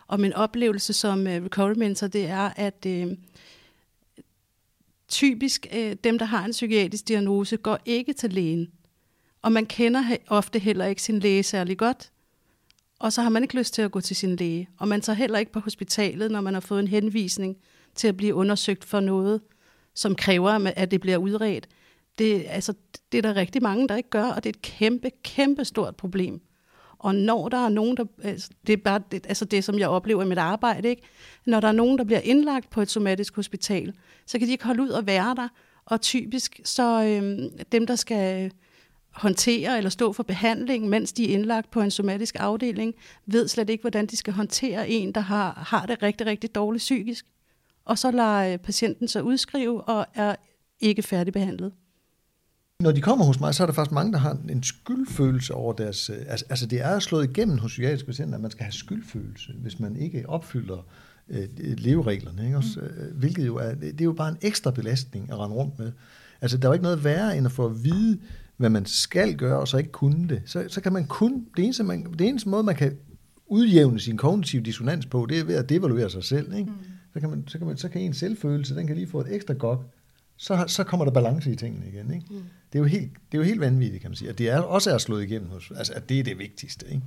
Og 0.06 0.20
min 0.20 0.32
oplevelse 0.32 0.92
som 0.92 1.26
øh, 1.26 1.44
recovery 1.44 1.74
mentor, 1.76 2.06
det 2.06 2.28
er, 2.28 2.50
at 2.56 2.86
øh, 2.86 3.06
typisk 5.08 5.66
øh, 5.76 5.96
dem, 6.04 6.18
der 6.18 6.26
har 6.26 6.44
en 6.44 6.50
psykiatrisk 6.50 7.08
diagnose, 7.08 7.56
går 7.56 7.78
ikke 7.84 8.12
til 8.12 8.32
lægen. 8.32 8.68
Og 9.42 9.52
man 9.52 9.66
kender 9.66 10.16
ofte 10.28 10.58
heller 10.58 10.86
ikke 10.86 11.02
sin 11.02 11.18
læge 11.18 11.42
særlig 11.42 11.78
godt. 11.78 12.12
Og 13.02 13.12
så 13.12 13.22
har 13.22 13.28
man 13.28 13.42
ikke 13.42 13.56
lyst 13.56 13.74
til 13.74 13.82
at 13.82 13.90
gå 13.90 14.00
til 14.00 14.16
sin 14.16 14.36
læge. 14.36 14.68
Og 14.78 14.88
man 14.88 15.00
tager 15.00 15.16
heller 15.16 15.38
ikke 15.38 15.52
på 15.52 15.60
hospitalet, 15.60 16.30
når 16.30 16.40
man 16.40 16.54
har 16.54 16.60
fået 16.60 16.80
en 16.80 16.88
henvisning 16.88 17.56
til 17.94 18.08
at 18.08 18.16
blive 18.16 18.34
undersøgt 18.34 18.84
for 18.84 19.00
noget, 19.00 19.40
som 19.94 20.14
kræver, 20.14 20.72
at 20.76 20.90
det 20.90 21.00
bliver 21.00 21.16
udredt. 21.16 21.68
Det, 22.18 22.44
altså, 22.48 22.74
det 23.12 23.18
er 23.18 23.22
der 23.22 23.36
rigtig 23.36 23.62
mange, 23.62 23.88
der 23.88 23.96
ikke 23.96 24.10
gør, 24.10 24.24
og 24.24 24.44
det 24.44 24.50
er 24.50 24.58
et 24.58 24.62
kæmpe, 24.62 25.10
kæmpe 25.22 25.64
stort 25.64 25.96
problem. 25.96 26.40
Og 26.98 27.14
når 27.14 27.48
der 27.48 27.64
er 27.64 27.68
nogen, 27.68 27.96
der, 27.96 28.04
altså, 28.22 28.50
det 28.66 28.72
er 28.72 28.76
bare 28.76 29.02
det, 29.10 29.26
altså 29.26 29.44
det, 29.44 29.64
som 29.64 29.78
jeg 29.78 29.88
oplever 29.88 30.22
i 30.22 30.28
mit 30.28 30.38
arbejde, 30.38 30.88
ikke? 30.88 31.02
når 31.46 31.60
der 31.60 31.68
er 31.68 31.72
nogen, 31.72 31.98
der 31.98 32.04
bliver 32.04 32.20
indlagt 32.20 32.70
på 32.70 32.80
et 32.80 32.90
somatisk 32.90 33.36
hospital, 33.36 33.92
så 34.26 34.38
kan 34.38 34.46
de 34.46 34.52
ikke 34.52 34.64
holde 34.64 34.82
ud 34.82 34.88
og 34.88 35.06
være 35.06 35.34
der, 35.34 35.48
og 35.84 36.00
typisk 36.00 36.60
så 36.64 37.04
øhm, 37.04 37.64
dem, 37.72 37.86
der 37.86 37.96
skal 37.96 38.52
håndtere 39.12 39.76
eller 39.76 39.90
stå 39.90 40.12
for 40.12 40.22
behandling, 40.22 40.88
mens 40.88 41.12
de 41.12 41.30
er 41.30 41.34
indlagt 41.34 41.70
på 41.70 41.80
en 41.80 41.90
somatisk 41.90 42.36
afdeling, 42.38 42.94
ved 43.26 43.48
slet 43.48 43.70
ikke, 43.70 43.82
hvordan 43.82 44.06
de 44.06 44.16
skal 44.16 44.32
håndtere 44.32 44.88
en, 44.88 45.12
der 45.12 45.20
har, 45.20 45.64
har 45.66 45.86
det 45.86 46.02
rigtig, 46.02 46.26
rigtig 46.26 46.54
dårligt 46.54 46.80
psykisk. 46.80 47.26
Og 47.84 47.98
så 47.98 48.10
lader 48.10 48.56
patienten 48.56 49.08
sig 49.08 49.22
udskrive 49.22 49.82
og 49.82 50.06
er 50.14 50.34
ikke 50.80 51.02
færdigbehandlet. 51.02 51.72
Når 52.80 52.92
de 52.92 53.00
kommer 53.00 53.24
hos 53.24 53.40
mig, 53.40 53.54
så 53.54 53.62
er 53.62 53.66
der 53.66 53.74
faktisk 53.74 53.92
mange, 53.92 54.12
der 54.12 54.18
har 54.18 54.38
en 54.48 54.62
skyldfølelse 54.62 55.54
over 55.54 55.72
deres... 55.72 56.10
Øh, 56.10 56.16
altså, 56.28 56.46
altså 56.50 56.66
det 56.66 56.80
er 56.80 56.98
slået 56.98 57.30
igennem 57.30 57.58
hos 57.58 57.70
psykiatriske 57.70 58.06
patienter, 58.06 58.34
at 58.34 58.42
man 58.42 58.50
skal 58.50 58.64
have 58.64 58.72
skyldfølelse, 58.72 59.52
hvis 59.62 59.80
man 59.80 59.96
ikke 59.96 60.28
opfylder 60.28 60.86
øh, 61.28 61.48
levereglerne. 61.58 62.44
Ikke? 62.44 62.56
Også, 62.56 62.80
øh, 62.80 63.16
hvilket 63.16 63.46
jo 63.46 63.56
er, 63.56 63.74
det 63.74 64.00
er 64.00 64.04
jo 64.04 64.12
bare 64.12 64.28
en 64.28 64.38
ekstra 64.42 64.70
belastning 64.70 65.30
at 65.30 65.38
rende 65.38 65.56
rundt 65.56 65.78
med. 65.78 65.92
Altså, 66.40 66.58
der 66.58 66.68
er 66.68 66.68
jo 66.68 66.72
ikke 66.72 66.82
noget 66.82 67.04
værre, 67.04 67.36
end 67.36 67.46
at 67.46 67.52
få 67.52 67.66
at 67.66 67.84
vide, 67.84 68.18
hvad 68.56 68.70
man 68.70 68.86
skal 68.86 69.36
gøre, 69.36 69.58
og 69.58 69.68
så 69.68 69.78
ikke 69.78 69.92
kunne 69.92 70.28
det. 70.28 70.42
Så, 70.46 70.64
så 70.68 70.80
kan 70.80 70.92
man 70.92 71.06
kun... 71.06 71.46
Det 71.56 71.64
eneste, 71.64 71.84
man, 71.84 72.12
det 72.18 72.28
eneste 72.28 72.48
måde, 72.48 72.62
man 72.62 72.74
kan 72.74 72.96
udjævne 73.46 74.00
sin 74.00 74.16
kognitive 74.16 74.62
dissonans 74.62 75.06
på, 75.06 75.26
det 75.28 75.38
er 75.38 75.44
ved 75.44 75.54
at 75.54 75.68
devaluere 75.68 76.10
sig 76.10 76.24
selv. 76.24 76.54
Ikke? 76.54 76.70
Mm. 76.70 76.76
Så, 77.12 77.20
kan 77.20 77.30
man, 77.30 77.44
så, 77.46 77.58
kan 77.58 77.66
man, 77.66 77.76
så 77.76 77.88
kan 77.88 78.00
en 78.00 78.14
selvfølelse, 78.14 78.76
den 78.76 78.86
kan 78.86 78.96
lige 78.96 79.08
få 79.08 79.20
et 79.20 79.34
ekstra 79.34 79.54
godt 79.54 79.80
så, 80.42 80.64
så 80.66 80.84
kommer 80.84 81.04
der 81.04 81.12
balance 81.12 81.52
i 81.52 81.56
tingene 81.56 81.88
igen. 81.88 82.14
Ikke? 82.14 82.26
Mm. 82.30 82.36
Det, 82.72 82.78
er 82.78 82.82
jo 82.82 82.84
helt, 82.84 83.12
det 83.12 83.38
er 83.38 83.42
jo 83.42 83.42
helt 83.42 83.60
vanvittigt, 83.60 84.00
kan 84.00 84.10
man 84.10 84.16
sige. 84.16 84.30
Og 84.30 84.38
det 84.38 84.50
er 84.50 84.58
også 84.58 84.90
er 84.90 84.98
slået 84.98 85.22
igennem 85.22 85.50
hos, 85.50 85.72
altså 85.76 85.92
at 85.92 86.08
det 86.08 86.18
er 86.18 86.24
det 86.24 86.38
vigtigste. 86.38 86.86
Ikke? 86.88 87.02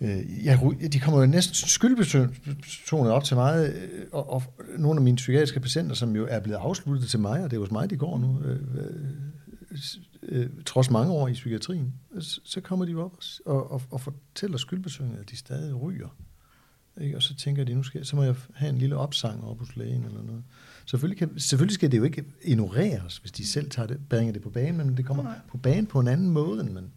Øh, 0.00 0.44
ja, 0.46 0.58
de 0.92 1.00
kommer 1.00 1.20
jo 1.20 1.26
næsten 1.26 1.54
skyldbetonet 1.54 3.12
op 3.12 3.24
til 3.24 3.36
mig, 3.36 3.68
øh, 3.68 4.06
og, 4.12 4.32
og 4.32 4.42
nogle 4.78 4.98
af 4.98 5.02
mine 5.02 5.16
psykiatriske 5.16 5.60
patienter, 5.60 5.94
som 5.94 6.16
jo 6.16 6.26
er 6.30 6.40
blevet 6.40 6.58
afsluttet 6.58 7.08
til 7.08 7.20
mig, 7.20 7.44
og 7.44 7.50
det 7.50 7.56
er 7.56 7.60
hos 7.60 7.70
mig, 7.70 7.90
de 7.90 7.96
går 7.96 8.18
nu, 8.18 8.40
øh, 8.44 8.60
øh, 10.22 10.50
trods 10.66 10.90
mange 10.90 11.12
år 11.12 11.28
i 11.28 11.32
psykiatrien, 11.32 11.94
så 12.44 12.60
kommer 12.60 12.84
de 12.84 12.94
op 12.94 13.16
og, 13.46 13.70
og, 13.70 13.82
og 13.90 14.00
fortæller 14.00 14.58
skyldbetønget, 14.58 15.18
at 15.18 15.30
de 15.30 15.36
stadig 15.36 15.82
ryger. 15.82 16.16
Ikke? 17.00 17.16
Og 17.16 17.22
så 17.22 17.36
tænker 17.36 17.64
de, 17.64 17.74
nu 17.74 17.82
skal, 17.82 18.06
så 18.06 18.16
må 18.16 18.22
jeg 18.22 18.34
have 18.54 18.70
en 18.70 18.78
lille 18.78 18.96
opsang 18.96 19.44
op 19.44 19.58
hos 19.58 19.76
lægen 19.76 20.04
eller 20.04 20.22
noget. 20.22 20.42
Selvfølgelig, 20.86 21.18
kan, 21.18 21.38
selvfølgelig 21.38 21.74
skal 21.74 21.92
det 21.92 21.98
jo 21.98 22.04
ikke 22.04 22.24
ignoreres, 22.42 23.16
hvis 23.16 23.32
de 23.32 23.46
selv 23.46 23.70
tager 23.70 23.86
det, 23.86 24.00
bringer 24.08 24.32
det 24.32 24.42
på 24.42 24.50
banen, 24.50 24.86
men 24.86 24.96
det 24.96 25.06
kommer 25.06 25.22
Nej. 25.22 25.38
på 25.48 25.58
banen 25.58 25.86
på 25.86 26.00
en 26.00 26.08
anden 26.08 26.30
måde, 26.30 26.60
end, 26.60 26.70
man, 26.70 26.92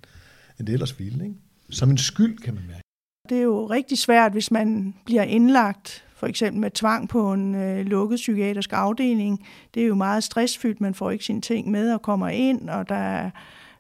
end 0.60 0.68
det 0.68 0.74
ellers 0.74 1.00
ville. 1.00 1.24
Ikke? 1.24 1.36
Som 1.70 1.90
en 1.90 1.98
skyld, 1.98 2.38
kan 2.38 2.54
man 2.54 2.64
mærke. 2.68 2.82
Det 3.30 3.38
er 3.38 3.42
jo 3.42 3.66
rigtig 3.66 3.98
svært, 3.98 4.32
hvis 4.32 4.52
man 4.52 4.96
bliver 5.06 5.24
indlagt 5.24 6.05
for 6.16 6.28
eksempel 6.28 6.62
med 6.62 6.72
tvang 6.72 7.10
på 7.10 7.34
en 7.34 7.56
øh, 7.56 7.86
lukket 7.86 8.16
psykiatrisk 8.16 8.74
afdeling. 8.74 9.46
Det 9.74 9.84
er 9.84 9.88
jo 9.88 9.96
meget 9.96 10.24
stressfyldt, 10.24 10.82
man 10.82 10.94
får 10.94 11.12
ikke 11.12 11.26
sine 11.26 11.42
ting 11.42 11.72
med 11.72 11.94
og 11.94 12.02
kommer 12.02 12.30
ind, 12.30 12.70
og 12.70 12.90
der 12.90 13.30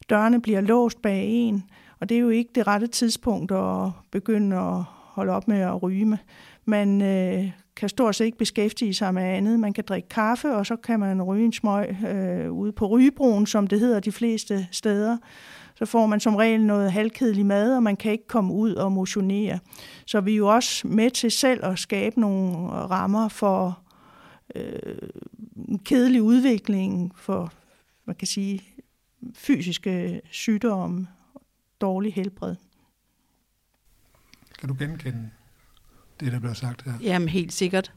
dørene 0.09 0.41
bliver 0.41 0.61
låst 0.61 1.01
bag 1.01 1.25
en. 1.27 1.63
Og 1.99 2.09
det 2.09 2.15
er 2.15 2.21
jo 2.21 2.29
ikke 2.29 2.51
det 2.55 2.67
rette 2.67 2.87
tidspunkt 2.87 3.51
at 3.51 3.91
begynde 4.11 4.57
at 4.57 4.83
holde 4.87 5.31
op 5.31 5.47
med 5.47 5.59
at 5.59 5.83
ryge 5.83 6.05
med. 6.05 6.17
Man 6.65 7.01
øh, 7.01 7.51
kan 7.75 7.89
stort 7.89 8.15
set 8.15 8.25
ikke 8.25 8.37
beskæftige 8.37 8.93
sig 8.93 9.13
med 9.13 9.23
andet. 9.23 9.59
Man 9.59 9.73
kan 9.73 9.83
drikke 9.87 10.09
kaffe, 10.09 10.55
og 10.55 10.65
så 10.65 10.75
kan 10.75 10.99
man 10.99 11.21
ryge 11.21 11.45
en 11.45 11.53
smøg 11.53 11.95
øh, 12.09 12.51
ude 12.51 12.71
på 12.71 12.87
rygebroen, 12.87 13.45
som 13.45 13.67
det 13.67 13.79
hedder 13.79 13.99
de 13.99 14.11
fleste 14.11 14.67
steder. 14.71 15.17
Så 15.75 15.85
får 15.85 16.05
man 16.05 16.19
som 16.19 16.35
regel 16.35 16.65
noget 16.65 16.91
halvkedelig 16.91 17.45
mad, 17.45 17.75
og 17.75 17.83
man 17.83 17.95
kan 17.95 18.11
ikke 18.11 18.27
komme 18.27 18.53
ud 18.53 18.73
og 18.73 18.91
motionere. 18.91 19.59
Så 20.05 20.21
vi 20.21 20.31
er 20.31 20.37
jo 20.37 20.47
også 20.47 20.87
med 20.87 21.11
til 21.11 21.31
selv 21.31 21.65
at 21.65 21.79
skabe 21.79 22.19
nogle 22.19 22.67
rammer 22.69 23.27
for 23.27 23.79
øh, 24.55 24.97
en 25.67 25.79
kedelig 25.79 26.21
udvikling 26.21 27.11
for, 27.15 27.53
man 28.05 28.15
kan 28.15 28.27
sige, 28.27 28.63
fysiske 29.33 30.21
sygdomme, 30.31 31.07
dårlig 31.81 32.13
helbred. 32.13 32.55
Kan 34.59 34.69
du 34.69 34.75
genkende 34.79 35.29
det, 36.19 36.31
der 36.31 36.39
bliver 36.39 36.53
sagt 36.53 36.81
her? 36.81 36.93
Jamen, 37.01 37.29
helt 37.29 37.53
sikkert. 37.53 37.93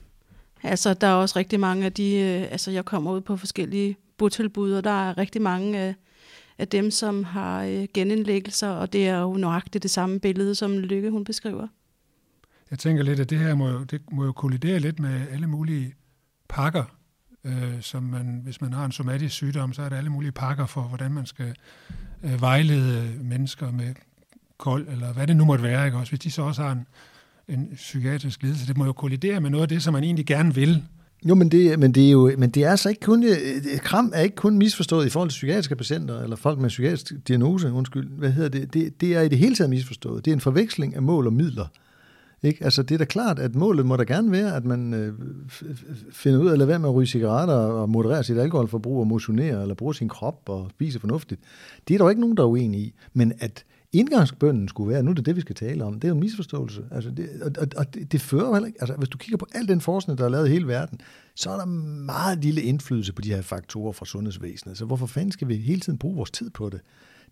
Altså, 0.62 0.94
der 0.94 1.06
er 1.06 1.14
også 1.14 1.38
rigtig 1.38 1.60
mange 1.60 1.84
af 1.84 1.92
de... 1.92 2.14
Øh, 2.16 2.52
altså, 2.52 2.70
jeg 2.70 2.84
kommer 2.84 3.12
ud 3.12 3.20
på 3.20 3.36
forskellige 3.36 3.96
botilbud, 4.16 4.72
og 4.72 4.84
der 4.84 5.08
er 5.08 5.18
rigtig 5.18 5.42
mange 5.42 5.78
af, 5.78 5.94
af 6.59 6.68
dem, 6.68 6.90
som 6.90 7.25
har 7.25 7.62
øh, 7.64 7.87
genindlæggelser, 7.94 8.68
og 8.68 8.92
det 8.92 9.09
er 9.09 9.18
jo 9.18 9.33
nøjagtigt 9.33 9.83
det 9.83 9.90
samme 9.90 10.21
billede, 10.21 10.55
som 10.55 10.79
Lykke, 10.79 11.11
hun 11.11 11.25
beskriver. 11.25 11.68
Jeg 12.71 12.79
tænker 12.79 13.03
lidt, 13.03 13.21
at 13.21 13.31
det 13.31 13.38
her 13.38 13.55
må 13.55 13.68
jo, 13.68 13.83
det 13.85 14.01
må 14.12 14.25
jo 14.25 14.33
kollidere 14.33 14.79
lidt 14.79 14.99
med 14.99 15.29
alle 15.31 15.47
mulige 15.47 15.94
pakker, 16.49 16.85
øh, 17.44 17.81
som 17.81 18.03
man, 18.03 18.40
hvis 18.44 18.61
man 18.61 18.73
har 18.73 18.85
en 18.85 18.92
somatisk 18.92 19.35
sygdom, 19.35 19.73
så 19.73 19.83
er 19.83 19.88
der 19.88 19.97
alle 19.97 20.11
mulige 20.11 20.33
pakker 20.33 20.66
for, 20.66 20.83
hvordan 20.83 21.12
man 21.12 21.27
skal 21.27 21.55
øh, 22.23 22.40
vejlede 22.40 23.18
mennesker 23.23 23.71
med 23.71 23.94
kold, 24.59 24.88
eller 24.88 25.12
hvad 25.12 25.27
det 25.27 25.37
nu 25.37 25.44
måtte 25.44 25.64
være, 25.64 25.87
ikke 25.87 25.99
også? 25.99 26.11
Hvis 26.11 26.21
de 26.21 26.31
så 26.31 26.42
også 26.42 26.62
har 26.62 26.73
en, 26.73 26.87
en 27.49 27.71
psykiatrisk 27.75 28.42
lidelse, 28.42 28.66
det 28.66 28.77
må 28.77 28.85
jo 28.85 28.92
kollidere 28.92 29.40
med 29.40 29.51
noget 29.51 29.62
af 29.62 29.68
det, 29.68 29.83
som 29.83 29.94
man 29.94 30.05
egentlig 30.05 30.27
gerne 30.27 30.55
vil. 30.55 30.85
Jo, 31.24 31.35
men 31.35 31.48
det, 31.48 31.78
men 31.78 31.92
det 31.92 32.07
er 32.07 32.11
jo 32.11 32.33
men 32.38 32.50
det 32.50 32.64
er 32.64 32.70
altså 32.70 32.88
ikke 32.88 33.00
kun, 33.00 33.24
øh, 33.24 33.78
kram 33.78 34.12
er 34.14 34.20
ikke 34.20 34.37
kun 34.37 34.59
misforstået 34.59 35.07
i 35.07 35.11
forhold 35.11 35.31
til 35.31 35.35
psykiatriske 35.35 35.76
patienter, 35.76 36.22
eller 36.22 36.37
folk 36.37 36.59
med 36.59 36.68
psykiatrisk 36.68 37.12
diagnose, 37.28 37.72
undskyld, 37.72 38.09
hvad 38.09 38.31
hedder 38.31 38.48
det, 38.48 38.74
det, 38.74 39.00
det 39.00 39.16
er 39.16 39.20
i 39.20 39.28
det 39.28 39.38
hele 39.38 39.54
taget 39.54 39.70
misforstået. 39.70 40.24
Det 40.24 40.31
er 40.31 40.35
en 40.35 40.40
forveksling 40.40 40.96
af 40.96 41.02
mål 41.02 41.26
og 41.26 41.33
midler. 41.33 41.66
Ikke? 42.42 42.64
Altså, 42.64 42.83
det 42.83 42.94
er 42.94 42.98
da 42.98 43.04
klart, 43.04 43.38
at 43.38 43.54
målet 43.54 43.87
må 43.87 43.96
da 43.96 44.02
gerne 44.02 44.33
være, 44.33 44.57
at 44.57 44.64
man 44.64 44.94
øh, 44.94 45.14
finder 46.12 46.40
ud 46.40 46.48
af 46.48 46.52
at 46.52 46.59
lade 46.59 46.68
være 46.68 46.78
med 46.78 46.88
at 46.88 46.94
ryge 46.94 47.07
cigaretter 47.07 47.54
og 47.54 47.88
moderere 47.88 48.24
sit 48.24 48.38
alkoholforbrug 48.38 49.00
og 49.00 49.07
motionere 49.07 49.62
eller 49.62 49.74
bruge 49.74 49.94
sin 49.94 50.09
krop 50.09 50.48
og 50.48 50.70
spise 50.70 51.00
fornuftigt. 51.00 51.40
Det 51.88 51.94
er 51.94 51.98
der 51.98 52.04
jo 52.04 52.09
ikke 52.09 52.20
nogen, 52.20 52.37
der 52.37 52.42
er 52.42 52.46
uenige 52.46 52.83
i. 52.83 52.94
Men 53.12 53.33
at 53.40 53.64
indgangsbønden 53.92 54.68
skulle 54.68 54.92
være, 54.92 55.03
nu 55.03 55.11
er 55.11 55.14
det 55.14 55.27
det, 55.27 55.37
vi 55.37 55.40
skal 55.40 55.55
tale 55.55 55.85
om, 55.85 55.94
det 55.94 56.05
er 56.05 56.09
jo 56.09 56.14
en 56.14 56.20
misforståelse. 56.20 56.85
Altså 56.90 57.11
det, 57.11 57.42
og, 57.42 57.66
og, 57.77 57.94
det, 57.94 58.12
det 58.12 58.20
fører 58.20 58.53
heller 58.53 58.66
ikke, 58.66 58.81
altså 58.81 58.96
hvis 58.96 59.09
du 59.09 59.18
kigger 59.18 59.37
på 59.37 59.46
al 59.55 59.68
den 59.68 59.81
forskning, 59.81 60.18
der 60.18 60.24
er 60.24 60.29
lavet 60.29 60.48
i 60.48 60.51
hele 60.51 60.68
verden, 60.68 61.01
så 61.35 61.51
er 61.51 61.57
der 61.57 61.64
meget 61.64 62.44
lille 62.44 62.62
indflydelse 62.62 63.12
på 63.12 63.22
de 63.22 63.35
her 63.35 63.42
faktorer 63.42 63.92
fra 63.92 64.07
sundhedsvæsenet. 64.07 64.79
Så 64.79 64.85
hvorfor 64.85 65.07
fanden 65.07 65.33
skal 65.33 65.48
vi 65.48 65.57
hele 65.57 65.81
tiden 65.81 65.98
bruge 65.98 66.16
vores 66.16 66.31
tid 66.31 66.51
på 66.51 66.70
det? 66.70 66.81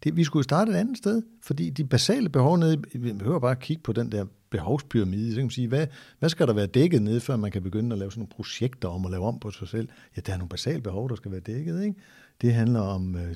det 0.04 0.16
vi 0.16 0.24
skulle 0.24 0.44
starte 0.44 0.72
et 0.72 0.76
andet 0.76 0.98
sted, 0.98 1.22
fordi 1.42 1.70
de 1.70 1.84
basale 1.84 2.28
behov 2.28 2.58
nede, 2.58 2.82
vi 2.92 3.12
behøver 3.12 3.38
bare 3.38 3.50
at 3.50 3.58
kigge 3.58 3.82
på 3.82 3.92
den 3.92 4.12
der 4.12 4.24
behovspyramide, 4.50 5.30
så 5.30 5.36
kan 5.36 5.44
man 5.44 5.50
sige, 5.50 5.68
hvad, 5.68 5.86
hvad 6.18 6.28
skal 6.28 6.46
der 6.46 6.52
være 6.52 6.66
dækket 6.66 7.02
nede, 7.02 7.20
før 7.20 7.36
man 7.36 7.50
kan 7.50 7.62
begynde 7.62 7.92
at 7.92 7.98
lave 7.98 8.10
sådan 8.10 8.20
nogle 8.20 8.32
projekter 8.36 8.88
om 8.88 9.04
at 9.04 9.10
lave 9.10 9.24
om 9.24 9.38
på 9.38 9.50
sig 9.50 9.68
selv? 9.68 9.88
Ja, 10.16 10.20
der 10.20 10.32
er 10.32 10.36
nogle 10.36 10.48
basale 10.48 10.80
behov, 10.80 11.08
der 11.08 11.14
skal 11.14 11.30
være 11.30 11.40
dækket, 11.40 11.84
ikke? 11.84 12.00
Det 12.40 12.54
handler 12.54 12.80
om 12.80 13.16
øh, 13.16 13.34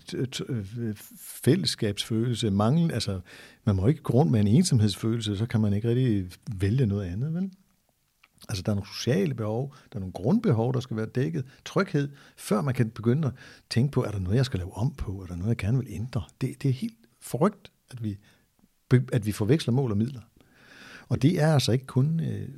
øh, 0.49 0.95
fællesskabsfølelse, 1.19 2.51
mangel, 2.51 2.93
altså 2.93 3.21
man 3.65 3.77
må 3.77 3.87
ikke 3.87 4.03
gå 4.03 4.13
rundt 4.13 4.33
med 4.33 4.41
en 4.41 4.47
ensomhedsfølelse, 4.47 5.37
så 5.37 5.47
kan 5.47 5.61
man 5.61 5.73
ikke 5.73 5.89
rigtig 5.89 6.31
vælge 6.61 6.87
noget 6.87 7.07
andet, 7.07 7.35
vel? 7.35 7.51
Altså 8.49 8.63
der 8.63 8.73
er 8.73 8.75
nogle 8.75 8.89
sociale 8.89 9.35
behov, 9.35 9.75
der 9.93 9.97
er 9.97 10.01
nogle 10.01 10.13
grundbehov, 10.13 10.75
der 10.75 10.81
skal 10.81 10.97
være 10.97 11.07
dækket, 11.07 11.45
tryghed, 11.65 12.09
før 12.37 12.61
man 12.61 12.75
kan 12.75 12.91
begynde 12.91 13.29
at 13.29 13.35
tænke 13.71 13.93
på, 13.93 14.05
er 14.05 14.11
der 14.11 14.19
noget, 14.19 14.37
jeg 14.37 14.47
skal 14.47 14.59
lave 14.59 14.77
om 14.77 14.95
på, 14.95 15.23
er 15.23 15.27
der 15.27 15.37
noget, 15.37 15.49
jeg 15.49 15.57
gerne 15.57 15.79
vil 15.79 15.87
ændre. 15.91 16.23
Det, 16.41 16.63
det 16.63 16.69
er 16.69 16.73
helt 16.73 16.99
forrygt, 17.21 17.73
at 17.91 18.05
vi, 18.05 18.19
at 19.13 19.27
vi 19.27 19.33
forveksler 19.33 19.73
mål 19.73 19.91
og 19.91 19.97
midler. 19.97 20.21
Og 21.09 21.23
det 21.23 21.41
er 21.43 21.55
altså 21.55 21.73
ikke 21.73 21.87
kun, 21.87 22.21
øh, 22.21 22.49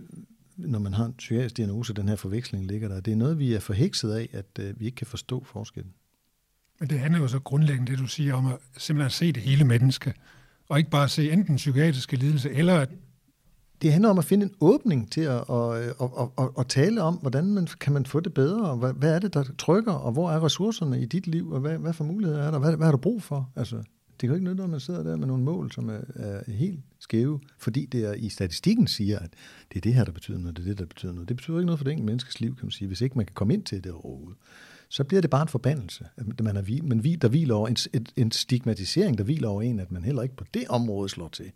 når 0.57 0.79
man 0.79 0.95
har 0.95 1.05
en 1.05 1.13
psykiatrisk 1.13 1.57
diagnose, 1.57 1.95
den 1.95 2.09
her 2.09 2.17
forveksling 2.17 2.67
ligger 2.67 2.89
der. 2.89 3.01
Det 3.01 3.13
er 3.13 3.17
noget, 3.17 3.39
vi 3.39 3.55
er 3.55 3.61
forhekset 3.61 4.13
af, 4.13 4.29
at 4.33 4.59
øh, 4.61 4.81
vi 4.81 4.85
ikke 4.85 4.97
kan 4.97 5.07
forstå 5.07 5.45
forskellen. 5.45 5.93
Men 6.83 6.91
det 6.91 6.99
handler 6.99 7.21
jo 7.21 7.29
så 7.29 7.39
grundlæggende, 7.39 7.93
det 7.93 7.99
du 7.99 8.07
siger, 8.07 8.35
om 8.35 8.47
at 8.47 8.57
simpelthen 8.77 9.11
se 9.11 9.33
det 9.33 9.43
hele 9.43 9.65
menneske, 9.65 10.15
og 10.69 10.79
ikke 10.79 10.91
bare 10.91 11.09
se 11.09 11.31
enten 11.31 11.57
psykiatriske 11.57 12.17
lidelse, 12.17 12.51
eller 12.51 12.75
at 12.75 12.89
det 13.83 13.93
handler 13.93 14.11
om 14.11 14.19
at 14.19 14.25
finde 14.25 14.47
en 14.47 14.53
åbning 14.61 15.13
til 15.13 15.21
at, 15.21 15.45
at, 15.51 15.77
at, 16.01 16.11
at, 16.39 16.49
at, 16.59 16.67
tale 16.69 17.03
om, 17.03 17.15
hvordan 17.15 17.47
man, 17.47 17.67
kan 17.81 17.93
man 17.93 18.07
få 18.07 18.21
det 18.21 18.35
bedre, 18.35 18.71
og 18.71 18.77
hvad, 18.77 18.93
hvad 18.93 19.15
er 19.15 19.19
det, 19.19 19.35
der 19.35 19.45
trykker, 19.59 19.93
og 19.93 20.13
hvor 20.13 20.31
er 20.31 20.45
ressourcerne 20.45 21.03
i 21.03 21.05
dit 21.05 21.27
liv, 21.27 21.51
og 21.51 21.61
hvad, 21.61 21.79
hvad 21.79 21.93
for 21.93 22.05
muligheder 22.05 22.43
er 22.43 22.51
der, 22.51 22.59
hvad, 22.59 22.77
hvad 22.77 22.87
har 22.87 22.93
du 22.93 22.99
brug 22.99 23.23
for? 23.23 23.51
Altså, 23.57 23.77
det 23.77 24.19
kan 24.21 24.29
jo 24.29 24.35
ikke 24.35 24.47
nytte, 24.47 24.61
når 24.61 24.67
man 24.67 24.81
sidder 24.81 25.03
der 25.03 25.17
med 25.17 25.27
nogle 25.27 25.45
mål, 25.45 25.73
som 25.73 25.89
er, 25.89 26.01
er 26.15 26.53
helt 26.53 26.81
skæve, 26.99 27.41
fordi 27.59 27.87
det 27.87 28.05
er 28.05 28.13
i 28.13 28.29
statistikken 28.29 28.87
siger, 28.87 29.19
at 29.19 29.31
det 29.69 29.77
er 29.77 29.81
det 29.81 29.95
her, 29.95 30.05
der 30.05 30.13
betyder 30.13 30.39
noget, 30.39 30.57
det 30.57 30.63
er 30.63 30.69
det, 30.69 30.79
der 30.79 30.87
betyder 30.87 31.13
noget. 31.13 31.29
Det 31.29 31.37
betyder 31.37 31.59
ikke 31.59 31.67
noget 31.67 31.79
for 31.79 31.85
det 31.85 31.91
enkelte 31.91 32.07
menneskes 32.07 32.41
liv, 32.41 32.57
kan 32.57 32.67
man 32.67 32.71
sige, 32.71 32.89
hvis 32.89 33.01
ikke 33.01 33.19
man 33.19 33.27
kan 33.27 33.35
komme 33.35 33.55
ind 33.55 33.63
til 33.63 33.85
det 33.85 33.93
overhovedet. 33.93 34.37
Så 34.93 35.05
bliver 35.05 35.21
det 35.21 35.31
bare 35.31 35.43
en 35.43 35.49
forbandelse. 35.49 36.05
Man 36.43 36.57
er, 36.57 36.83
man, 36.83 36.99
der 36.99 37.29
hviler 37.29 37.55
over 37.55 37.69
en, 37.69 38.07
en 38.17 38.31
stigmatisering, 38.31 39.19
der 39.19 39.25
hviler 39.25 39.49
over 39.49 39.63
en, 39.63 39.81
at 39.81 39.93
man 39.93 40.05
heller 40.05 40.23
ikke 40.23 40.37
på 40.37 40.45
det 40.55 40.69
område 40.69 41.09
slår 41.09 41.29
til. 41.29 41.53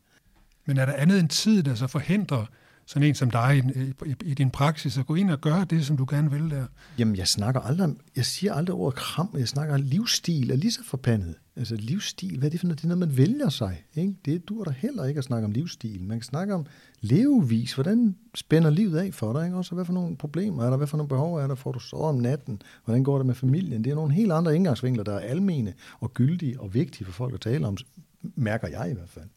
Men 0.66 0.78
er 0.78 0.86
der 0.86 0.92
andet 0.92 1.20
end 1.20 1.28
tid, 1.28 1.62
der 1.62 1.74
så 1.74 1.86
forhindrer 1.86 2.46
sådan 2.86 3.08
en 3.08 3.14
som 3.14 3.30
dig 3.30 3.62
i, 3.64 3.82
i, 4.08 4.14
i 4.24 4.34
din 4.34 4.50
praksis 4.50 4.98
at 4.98 5.06
gå 5.06 5.14
ind 5.14 5.30
og 5.30 5.40
gøre 5.40 5.64
det, 5.64 5.86
som 5.86 5.96
du 5.96 6.06
gerne 6.10 6.30
vil 6.30 6.50
der? 6.50 6.66
Jamen, 6.98 7.16
jeg 7.16 7.28
snakker 7.28 7.60
aldrig, 7.60 7.94
jeg 8.16 8.24
siger 8.24 8.54
aldrig 8.54 8.74
ordet 8.74 8.98
kram, 8.98 9.34
jeg 9.38 9.48
snakker 9.48 9.76
livsstil, 9.76 10.50
er 10.50 10.56
lige 10.56 10.72
så 10.72 10.84
forbandet. 10.84 11.34
Altså 11.56 11.76
livsstil, 11.76 12.38
hvad 12.38 12.48
er 12.48 12.50
det 12.50 12.60
for 12.60 12.66
noget? 12.66 12.78
Det 12.78 12.84
er 12.84 12.88
noget, 12.88 13.08
man 13.08 13.16
vælger 13.16 13.48
sig. 13.48 13.84
Ikke? 13.94 14.14
Det 14.24 14.48
dur 14.48 14.64
der 14.64 14.70
heller 14.70 15.04
ikke 15.04 15.18
at 15.18 15.24
snakke 15.24 15.44
om 15.44 15.52
livsstil. 15.52 16.02
Man 16.02 16.18
kan 16.18 16.24
snakke 16.24 16.54
om 16.54 16.66
levevis. 17.00 17.74
Hvordan 17.74 18.16
spænder 18.34 18.70
livet 18.70 18.98
af 18.98 19.14
for 19.14 19.32
dig? 19.32 19.44
Ikke? 19.44 19.56
Også 19.56 19.74
hvad 19.74 19.84
for 19.84 19.92
nogle 19.92 20.16
problemer 20.16 20.64
er 20.64 20.70
der? 20.70 20.76
Hvad 20.76 20.86
for 20.86 20.96
nogle 20.96 21.08
behov 21.08 21.36
er 21.36 21.46
der? 21.46 21.54
Får 21.54 21.72
du 21.72 21.78
sovet 21.78 22.04
om 22.04 22.14
natten? 22.14 22.62
Hvordan 22.84 23.04
går 23.04 23.16
det 23.16 23.26
med 23.26 23.34
familien? 23.34 23.84
Det 23.84 23.90
er 23.90 23.94
nogle 23.94 24.12
helt 24.12 24.32
andre 24.32 24.56
indgangsvinkler, 24.56 25.04
der 25.04 25.14
er 25.14 25.18
almene 25.18 25.74
og 26.00 26.14
gyldige 26.14 26.60
og 26.60 26.74
vigtige 26.74 27.04
for 27.04 27.12
folk 27.12 27.34
at 27.34 27.40
tale 27.40 27.66
om, 27.66 27.76
mærker 28.22 28.68
jeg 28.68 28.90
i 28.90 28.94
hvert 28.94 29.08
fald. 29.08 29.28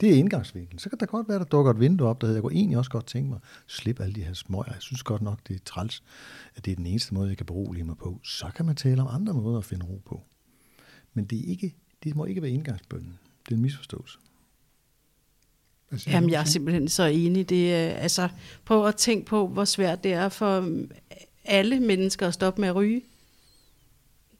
Det 0.00 0.10
er 0.10 0.14
indgangsvinklen. 0.14 0.78
Så 0.78 0.88
kan 0.88 0.98
der 0.98 1.06
godt 1.06 1.28
være, 1.28 1.38
der 1.38 1.44
dukker 1.44 1.72
et 1.72 1.80
vindue 1.80 2.08
op, 2.08 2.20
der 2.20 2.26
hedder, 2.26 2.36
jeg 2.36 2.42
kunne 2.42 2.54
egentlig 2.54 2.78
også 2.78 2.90
godt 2.90 3.06
tænke 3.06 3.30
mig, 3.30 3.38
slip 3.66 4.00
alle 4.00 4.14
de 4.14 4.22
her 4.22 4.32
små. 4.32 4.64
Jeg 4.66 4.76
synes 4.78 5.02
godt 5.02 5.22
nok, 5.22 5.38
det 5.48 5.56
er 5.56 5.60
træls, 5.64 6.02
at 6.56 6.64
det 6.64 6.70
er 6.70 6.76
den 6.76 6.86
eneste 6.86 7.14
måde, 7.14 7.28
jeg 7.28 7.36
kan 7.36 7.46
berolige 7.46 7.84
mig 7.84 7.96
på. 7.96 8.20
Så 8.24 8.46
kan 8.56 8.66
man 8.66 8.76
tale 8.76 9.02
om 9.02 9.08
andre 9.10 9.34
måder 9.34 9.58
at 9.58 9.64
finde 9.64 9.86
ro 9.86 10.02
på. 10.06 10.22
Men 11.14 11.24
det, 11.24 11.38
er 11.38 11.50
ikke, 11.50 11.74
det 12.04 12.16
må 12.16 12.24
ikke 12.24 12.42
være 12.42 12.50
indgangsbønden. 12.50 13.18
Det 13.44 13.52
er 13.52 13.56
en 13.56 13.62
misforståelse. 13.62 14.18
Jamen, 16.06 16.30
jeg 16.30 16.40
er 16.40 16.44
simpelthen 16.44 16.88
så 16.88 17.04
enig. 17.04 17.48
Det 17.48 17.74
er, 17.74 17.88
altså, 17.88 18.28
prøv 18.64 18.86
at 18.86 18.96
tænke 18.96 19.26
på, 19.26 19.46
hvor 19.46 19.64
svært 19.64 20.04
det 20.04 20.12
er 20.12 20.28
for 20.28 20.68
alle 21.44 21.80
mennesker 21.80 22.28
at 22.28 22.34
stoppe 22.34 22.60
med 22.60 22.68
at 22.68 22.74
ryge. 22.74 23.02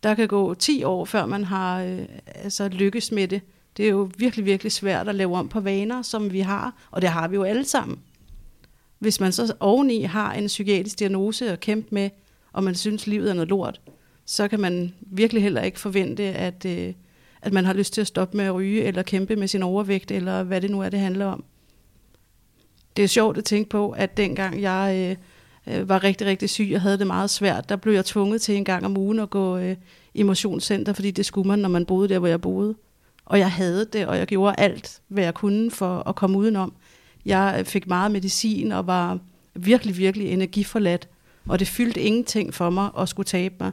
Der 0.03 0.15
kan 0.15 0.29
gå 0.29 0.55
10 0.55 0.85
år, 0.85 1.05
før 1.05 1.27
man 1.27 1.45
har 1.45 1.83
øh, 1.83 2.05
altså, 2.27 2.69
lykkes 2.69 3.13
med 3.13 3.29
det. 3.29 3.41
Det 3.77 3.85
er 3.85 3.91
jo 3.91 4.11
virkelig, 4.17 4.45
virkelig 4.45 4.73
svært 4.73 5.09
at 5.09 5.15
lave 5.15 5.37
om 5.37 5.49
på 5.49 5.61
vaner, 5.61 6.03
som 6.03 6.33
vi 6.33 6.41
har, 6.41 6.89
og 6.91 7.03
det 7.03 7.11
har 7.11 7.29
vi 7.29 7.35
jo 7.35 7.43
alle 7.43 7.65
sammen. 7.65 7.99
Hvis 8.99 9.21
man 9.21 9.33
så 9.33 9.55
oveni 9.61 10.03
har 10.03 10.33
en 10.33 10.47
psykiatrisk 10.47 10.99
diagnose 10.99 11.51
at 11.51 11.61
kæmpe 11.61 11.89
med, 11.95 12.11
og 12.53 12.65
man 12.65 12.75
synes, 12.75 13.07
livet 13.07 13.31
er 13.31 13.35
noget 13.35 13.49
lort, 13.49 13.81
så 14.31 14.49
kan 14.49 14.61
man 14.61 14.95
virkelig 15.01 15.43
heller 15.43 15.63
ikke 15.63 15.81
forvente, 15.81 16.23
at, 16.23 16.65
øh, 16.65 16.93
at 17.43 17.53
man 17.53 17.65
har 17.65 17.73
lyst 17.73 17.93
til 17.93 18.01
at 18.01 18.07
stoppe 18.07 18.37
med 18.37 18.45
at 18.45 18.55
ryge, 18.55 18.83
eller 18.83 19.03
kæmpe 19.03 19.37
med 19.37 19.49
sin 19.49 19.63
overvægt, 19.63 20.11
eller 20.11 20.43
hvad 20.43 20.61
det 20.61 20.71
nu 20.71 20.81
er, 20.81 20.89
det 20.89 21.01
handler 21.01 21.27
om. 21.27 21.45
Det 22.97 23.03
er 23.03 23.09
sjovt 23.09 23.39
at 23.39 23.45
tænke 23.45 23.71
på, 23.71 23.91
at 23.91 24.17
dengang 24.17 24.63
jeg 24.63 25.17
øh, 25.67 25.79
øh, 25.79 25.89
var 25.89 26.05
rigtig, 26.05 26.27
rigtig 26.27 26.51
syg 26.51 26.73
og 26.75 26.81
havde 26.81 26.99
det 26.99 27.07
meget 27.07 27.31
svært, 27.31 27.69
der 27.69 27.77
blev 27.77 27.95
jeg 27.95 28.05
tvunget 28.05 28.43
til 28.43 28.57
en 28.57 28.65
gang 28.65 28.85
om 28.85 28.97
ugen 28.97 29.19
at 29.19 29.31
gå 29.31 29.59
øh, 29.59 29.77
i 30.15 30.23
motionscenter, 30.23 30.93
fordi 30.93 31.11
det 31.11 31.27
skulle 31.27 31.49
man, 31.49 31.59
når 31.59 31.69
man 31.69 31.87
boede 31.87 32.09
der, 32.09 32.19
hvor 32.19 32.29
jeg 32.29 32.41
boede. 32.41 32.75
Og 33.25 33.39
jeg 33.39 33.53
havde 33.53 33.85
det, 33.93 34.07
og 34.07 34.19
jeg 34.19 34.27
gjorde 34.27 34.55
alt, 34.59 35.01
hvad 35.09 35.25
jeg 35.25 35.35
kunne 35.35 35.71
for 35.71 36.09
at 36.09 36.15
komme 36.15 36.39
udenom. 36.39 36.73
Jeg 37.25 37.57
øh, 37.59 37.65
fik 37.65 37.87
meget 37.87 38.11
medicin 38.11 38.73
og 38.73 38.87
var 38.87 39.19
virkelig, 39.55 39.97
virkelig 39.97 40.29
energiforladt. 40.29 41.09
Og 41.49 41.59
det 41.59 41.69
fyldte 41.69 42.01
ingenting 42.01 42.55
for 42.55 42.71
mig 42.71 42.91
at 42.99 43.09
skulle 43.09 43.27
tabe 43.27 43.55
mig. 43.61 43.73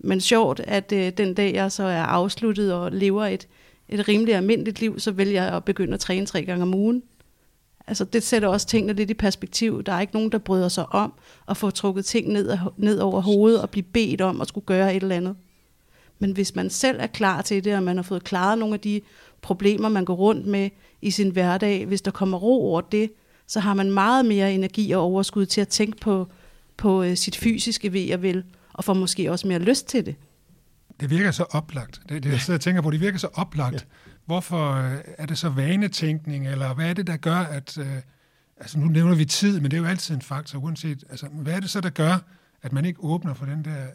Men 0.00 0.20
sjovt, 0.20 0.60
at 0.60 0.92
øh, 0.92 1.12
den 1.16 1.34
dag 1.34 1.54
jeg 1.54 1.72
så 1.72 1.82
er 1.82 2.02
afsluttet 2.02 2.74
og 2.74 2.92
lever 2.92 3.26
et, 3.26 3.48
et 3.88 4.08
rimelig 4.08 4.34
almindeligt 4.34 4.80
liv, 4.80 4.98
så 4.98 5.10
vælger 5.10 5.44
jeg 5.44 5.56
at 5.56 5.64
begynde 5.64 5.94
at 5.94 6.00
træne 6.00 6.26
tre 6.26 6.44
gange 6.44 6.62
om 6.62 6.74
ugen. 6.74 7.02
Altså 7.86 8.04
det 8.04 8.22
sætter 8.22 8.48
også 8.48 8.66
tingene 8.66 8.92
lidt 8.92 9.10
i 9.10 9.14
perspektiv. 9.14 9.82
Der 9.82 9.92
er 9.92 10.00
ikke 10.00 10.14
nogen, 10.14 10.32
der 10.32 10.38
bryder 10.38 10.68
sig 10.68 10.86
om 10.86 11.12
at 11.48 11.56
få 11.56 11.70
trukket 11.70 12.04
ting 12.04 12.28
ned, 12.32 12.58
ned 12.76 12.98
over 12.98 13.20
hovedet 13.20 13.62
og 13.62 13.70
blive 13.70 13.82
bedt 13.82 14.20
om 14.20 14.40
at 14.40 14.48
skulle 14.48 14.66
gøre 14.66 14.96
et 14.96 15.02
eller 15.02 15.16
andet. 15.16 15.36
Men 16.18 16.32
hvis 16.32 16.54
man 16.54 16.70
selv 16.70 16.96
er 17.00 17.06
klar 17.06 17.42
til 17.42 17.64
det, 17.64 17.76
og 17.76 17.82
man 17.82 17.96
har 17.96 18.02
fået 18.02 18.24
klaret 18.24 18.58
nogle 18.58 18.74
af 18.74 18.80
de 18.80 19.00
problemer, 19.42 19.88
man 19.88 20.04
går 20.04 20.14
rundt 20.14 20.46
med 20.46 20.70
i 21.02 21.10
sin 21.10 21.30
hverdag, 21.30 21.86
hvis 21.86 22.02
der 22.02 22.10
kommer 22.10 22.38
ro 22.38 22.66
over 22.68 22.80
det, 22.80 23.12
så 23.46 23.60
har 23.60 23.74
man 23.74 23.90
meget 23.90 24.24
mere 24.26 24.54
energi 24.54 24.92
og 24.92 25.02
overskud 25.02 25.46
til 25.46 25.60
at 25.60 25.68
tænke 25.68 25.98
på, 25.98 26.26
på 26.76 27.02
øh, 27.02 27.16
sit 27.16 27.36
fysiske 27.36 27.92
ved 27.92 28.12
og 28.12 28.22
vel, 28.22 28.44
og 28.72 28.84
får 28.84 28.94
måske 28.94 29.30
også 29.30 29.48
mere 29.48 29.58
lyst 29.58 29.86
til 29.86 30.06
det. 30.06 30.16
Det 31.00 31.10
virker 31.10 31.30
så 31.30 31.42
oplagt. 31.42 32.00
Det, 32.08 32.22
det 32.22 32.30
jeg 32.30 32.40
sidder 32.40 32.58
og 32.58 32.62
tænker 32.62 32.82
på, 32.82 32.90
det 32.90 33.00
virker 33.00 33.18
så 33.18 33.28
oplagt. 33.34 33.74
Ja. 33.74 33.80
Hvorfor 34.26 34.72
øh, 34.72 34.98
er 35.18 35.26
det 35.26 35.38
så 35.38 35.48
vanetænkning, 35.48 36.48
eller 36.48 36.74
hvad 36.74 36.90
er 36.90 36.94
det, 36.94 37.06
der 37.06 37.16
gør, 37.16 37.36
at... 37.36 37.78
Øh, 37.78 37.96
altså 38.56 38.78
nu 38.78 38.86
nævner 38.86 39.14
vi 39.14 39.24
tid, 39.24 39.60
men 39.60 39.70
det 39.70 39.76
er 39.76 39.80
jo 39.80 39.86
altid 39.86 40.14
en 40.14 40.22
faktor, 40.22 40.58
uanset... 40.58 41.04
Altså, 41.10 41.26
hvad 41.26 41.54
er 41.54 41.60
det 41.60 41.70
så, 41.70 41.80
der 41.80 41.90
gør, 41.90 42.18
at 42.62 42.72
man 42.72 42.84
ikke 42.84 43.00
åbner 43.04 43.34
for 43.34 43.46
den 43.46 43.64
der 43.64 43.86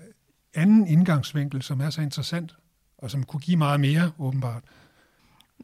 anden 0.54 0.88
indgangsvinkel, 0.88 1.62
som 1.62 1.82
er 1.82 1.90
så 1.90 2.02
interessant, 2.02 2.56
og 2.98 3.12
som 3.12 3.24
kunne 3.24 3.40
give 3.40 3.58
meget 3.58 3.80
mere, 3.80 4.12
åbenbart. 4.20 4.64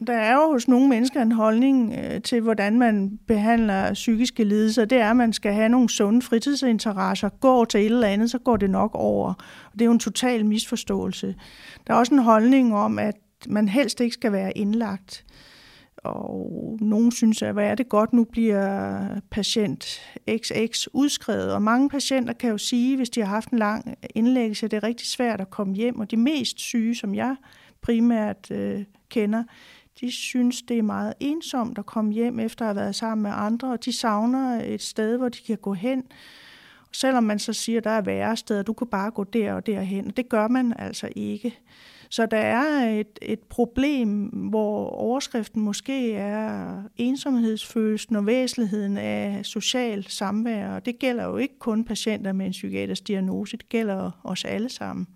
Der 0.08 0.14
er 0.14 0.34
jo 0.34 0.52
hos 0.52 0.68
nogle 0.68 0.90
mennesker 0.90 1.22
en 1.22 1.32
holdning 1.32 1.94
øh, 1.94 2.22
til, 2.22 2.42
hvordan 2.42 2.80
man 2.80 3.20
behandler 3.28 3.94
psykiske 3.94 4.44
lidelser. 4.44 4.86
Det 4.86 4.98
er, 4.98 5.10
at 5.10 5.16
man 5.16 5.34
skal 5.34 5.54
have 5.54 5.70
nogle 5.70 5.90
sunde 5.90 6.22
fritidsinteresser. 6.22 7.30
Gå 7.30 7.66
til 7.66 7.80
et 7.80 7.86
eller 7.86 8.08
andet, 8.08 8.32
så 8.32 8.40
går 8.40 8.58
det 8.58 8.70
nok 8.70 8.92
over. 8.94 9.34
Og 9.66 9.74
det 9.74 9.82
er 9.82 9.86
jo 9.86 9.92
en 9.92 10.00
total 10.00 10.46
misforståelse. 10.46 11.36
Der 11.88 11.94
er 11.94 11.98
også 11.98 12.14
en 12.14 12.20
holdning 12.20 12.76
om, 12.76 13.00
at 13.00 13.16
man 13.48 13.68
helst 13.68 14.00
ikke 14.00 14.14
skal 14.14 14.32
være 14.32 14.58
indlagt. 14.58 15.26
Og 15.98 16.78
nogen 16.82 17.12
synes, 17.12 17.42
at 17.42 17.54
hvad 17.54 17.66
er 17.66 17.76
det 17.76 17.90
godt, 17.90 18.14
nu 18.14 18.24
bliver 18.24 19.00
patient 19.32 19.86
XX 20.30 20.88
udskrevet. 20.94 21.54
Og 21.54 21.62
mange 21.62 21.90
patienter 21.90 22.34
kan 22.34 22.50
jo 22.50 22.58
sige, 22.58 22.98
hvis 22.98 23.10
de 23.10 23.20
har 23.20 23.28
haft 23.28 23.50
en 23.50 23.60
lang 23.60 23.96
indlæggelse, 24.16 24.66
at 24.66 24.72
det 24.72 24.78
er 24.78 24.84
rigtig 24.84 25.08
svært 25.08 25.42
at 25.42 25.50
komme 25.50 25.76
hjem. 25.76 26.00
Og 26.00 26.12
de 26.12 26.18
mest 26.18 26.60
syge, 26.60 26.96
som 26.96 27.16
jeg 27.16 27.36
primært 27.82 28.52
øh, 28.52 28.84
kender, 29.10 29.44
de 30.02 30.12
synes, 30.12 30.62
det 30.62 30.78
er 30.78 30.82
meget 30.82 31.14
ensomt 31.20 31.78
at 31.78 31.86
komme 31.86 32.14
hjem 32.14 32.40
efter 32.40 32.66
at 32.66 32.68
have 32.68 32.76
været 32.76 32.96
sammen 32.96 33.24
med 33.24 33.32
andre, 33.34 33.72
og 33.72 33.86
de 33.86 33.94
savner 33.94 34.62
et 34.66 34.82
sted, 34.82 35.18
hvor 35.18 35.30
de 35.30 35.40
kan 35.48 35.58
gå 35.58 35.74
hen. 35.74 36.04
Selvom 36.92 37.24
man 37.24 37.40
så 37.40 37.54
siger, 37.54 37.78
at 37.78 37.84
der 37.84 37.90
er 37.90 38.02
værre 38.02 38.38
steder, 38.38 38.64
du 38.64 38.74
kan 38.74 38.88
bare 38.88 39.12
gå 39.12 39.24
der 39.24 39.54
og 39.54 39.66
derhen. 39.68 40.10
Det 40.10 40.30
gør 40.30 40.48
man 40.48 40.74
altså 40.80 41.10
ikke. 41.16 41.60
Så 42.10 42.26
der 42.26 42.38
er 42.38 42.90
et, 43.00 43.20
et 43.22 43.40
problem, 43.40 44.24
hvor 44.26 44.90
overskriften 44.90 45.62
måske 45.62 46.14
er 46.14 46.84
ensomhedsfølelsen 46.98 48.16
og 48.16 48.26
væsentligheden 48.26 48.98
af 48.98 49.46
social 49.46 50.06
samvær. 50.08 50.76
Og 50.76 50.86
det 50.86 51.00
gælder 51.00 51.24
jo 51.24 51.38
ikke 51.38 51.60
kun 51.60 51.84
patienter 51.84 52.34
med 52.34 52.46
en 52.46 52.52
psykiatrisk 52.52 53.08
diagnose, 53.08 53.58
det 53.58 53.70
gælder 53.70 54.12
os 54.24 54.46
alle 54.46 54.70
sammen. 54.70 55.08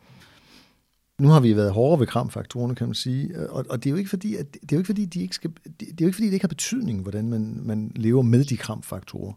Nu 1.20 1.28
har 1.28 1.40
vi 1.40 1.56
været 1.56 1.72
hårdere 1.72 2.00
ved 2.00 2.08
kramfaktorerne, 2.08 2.76
kan 2.76 2.88
man 2.88 2.96
sige, 2.96 3.50
og, 3.50 3.66
og 3.70 3.84
det 3.84 3.90
er 3.90 3.92
jo 3.92 3.98
ikke 3.98 4.10
fordi, 4.10 4.36
at, 4.36 4.54
det 4.54 4.72
er 4.72 4.76
jo 4.76 4.78
ikke 4.78 4.88
fordi, 4.88 5.06
de 5.06 5.22
ikke 5.22 5.36
skal, 5.36 5.52
det 5.80 5.90
er 5.90 5.96
jo 6.02 6.06
ikke 6.06 6.16
fordi, 6.16 6.28
det 6.28 6.34
ikke 6.34 6.44
har 6.44 6.48
betydning, 6.48 7.02
hvordan 7.02 7.30
man, 7.30 7.60
man 7.64 7.92
lever 7.96 8.22
med 8.22 8.44
de 8.44 8.58
kramfaktorer. 8.58 9.34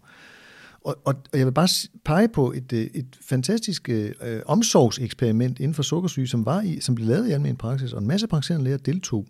Og, 0.81 0.97
og, 1.05 1.14
og 1.33 1.38
jeg 1.38 1.47
vil 1.47 1.53
bare 1.53 1.69
pege 2.05 2.29
på 2.29 2.53
et, 2.53 2.73
øh, 2.73 2.87
et 2.95 3.19
fantastisk 3.29 3.88
øh, 3.88 4.12
øh, 4.23 4.43
omsorgseksperiment 4.47 5.61
inden 5.61 5.75
for 5.75 5.83
sukkersyge, 5.83 6.27
som, 6.27 6.47
var 6.47 6.61
i, 6.61 6.81
som 6.81 6.95
blev 6.95 7.09
lavet 7.09 7.29
i 7.29 7.33
almen 7.33 7.57
praksis, 7.57 7.93
og 7.93 8.01
en 8.01 8.09
masse 8.09 8.27
praktiserende 8.27 8.64
læger 8.64 8.79
deltog. 8.79 9.27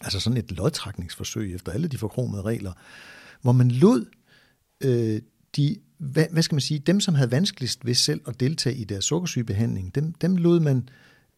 Altså 0.00 0.20
sådan 0.20 0.36
et 0.36 0.52
lodtrækningsforsøg 0.52 1.54
efter 1.54 1.72
alle 1.72 1.88
de 1.88 1.98
forkromede 1.98 2.42
regler, 2.42 2.72
hvor 3.42 3.52
man 3.52 3.70
lod 3.70 4.06
øh, 4.84 5.20
de, 5.56 5.76
hvad, 5.98 6.24
hvad 6.30 6.42
skal 6.42 6.54
man 6.54 6.60
sige, 6.60 6.78
dem, 6.78 7.00
som 7.00 7.14
havde 7.14 7.30
vanskeligst 7.30 7.86
ved 7.86 7.94
selv 7.94 8.20
at 8.26 8.40
deltage 8.40 8.76
i 8.76 8.84
deres 8.84 9.04
sukkersygebehandling, 9.04 9.94
dem, 9.94 10.12
dem 10.12 10.36
lod 10.36 10.60
man 10.60 10.88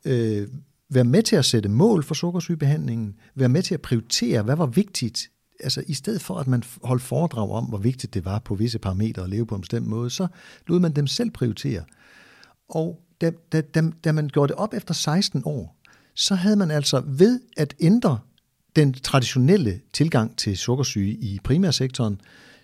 øh, 0.05 0.49
være 0.91 1.05
med 1.05 1.23
til 1.23 1.37
at 1.37 1.45
sætte 1.45 1.69
mål 1.69 2.03
for 2.03 2.15
sukkersygebehandlingen, 2.15 3.15
være 3.35 3.49
med 3.49 3.63
til 3.63 3.75
at 3.75 3.83
prioritere, 3.83 4.43
hvad 4.43 4.57
var 4.57 4.67
vigtigt 4.67 5.29
altså 5.63 5.83
i 5.87 5.95
stedet 5.95 6.23
for 6.23 6.39
at 6.39 6.47
man 6.47 6.63
holdt 6.83 7.03
foredrag 7.03 7.51
om, 7.51 7.65
hvor 7.65 7.79
vigtigt 7.79 8.15
det 8.15 8.25
var 8.25 8.39
på 8.39 8.55
visse 8.55 8.79
parametre 8.79 9.23
at 9.23 9.31
leve 9.31 9.47
på 9.47 9.55
en 9.55 9.61
bestemt 9.61 9.87
måde, 9.87 10.11
så 10.11 10.27
lod 10.67 10.81
man 10.81 10.93
dem 10.93 11.07
selv 11.07 11.31
prioritere. 11.31 11.85
Og 12.69 13.01
da, 13.21 13.31
da, 13.53 13.61
da, 13.61 13.83
da 14.05 14.13
man 14.13 14.29
gjorde 14.29 14.49
det 14.49 14.57
op 14.57 14.75
efter 14.75 14.95
16 14.95 15.43
år, 15.45 15.77
så 16.15 16.35
havde 16.35 16.57
man 16.57 16.71
altså 16.71 17.03
ved 17.07 17.41
at 17.57 17.75
ændre 17.81 18.19
den 18.77 18.93
traditionelle 18.93 19.81
tilgang 19.93 20.39
til 20.39 20.59
sukkersyge 20.59 21.13
i 21.13 21.39
primærsektoren, 21.45 22.21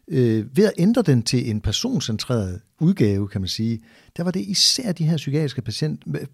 øh, 0.09 0.57
ved 0.57 0.65
at 0.65 0.73
ændre 0.79 1.03
den 1.03 1.23
til 1.23 1.51
en 1.51 1.61
personcentreret 1.61 2.61
udgave, 2.81 3.29
kan 3.29 3.41
man 3.41 3.49
sige, 3.49 3.81
der 4.17 4.23
var 4.23 4.31
det 4.31 4.41
især 4.41 4.93
de 4.93 5.05
her 5.05 5.17
psykiatriske 5.17 5.63
patient, 5.63 6.03
øh, 6.07 6.27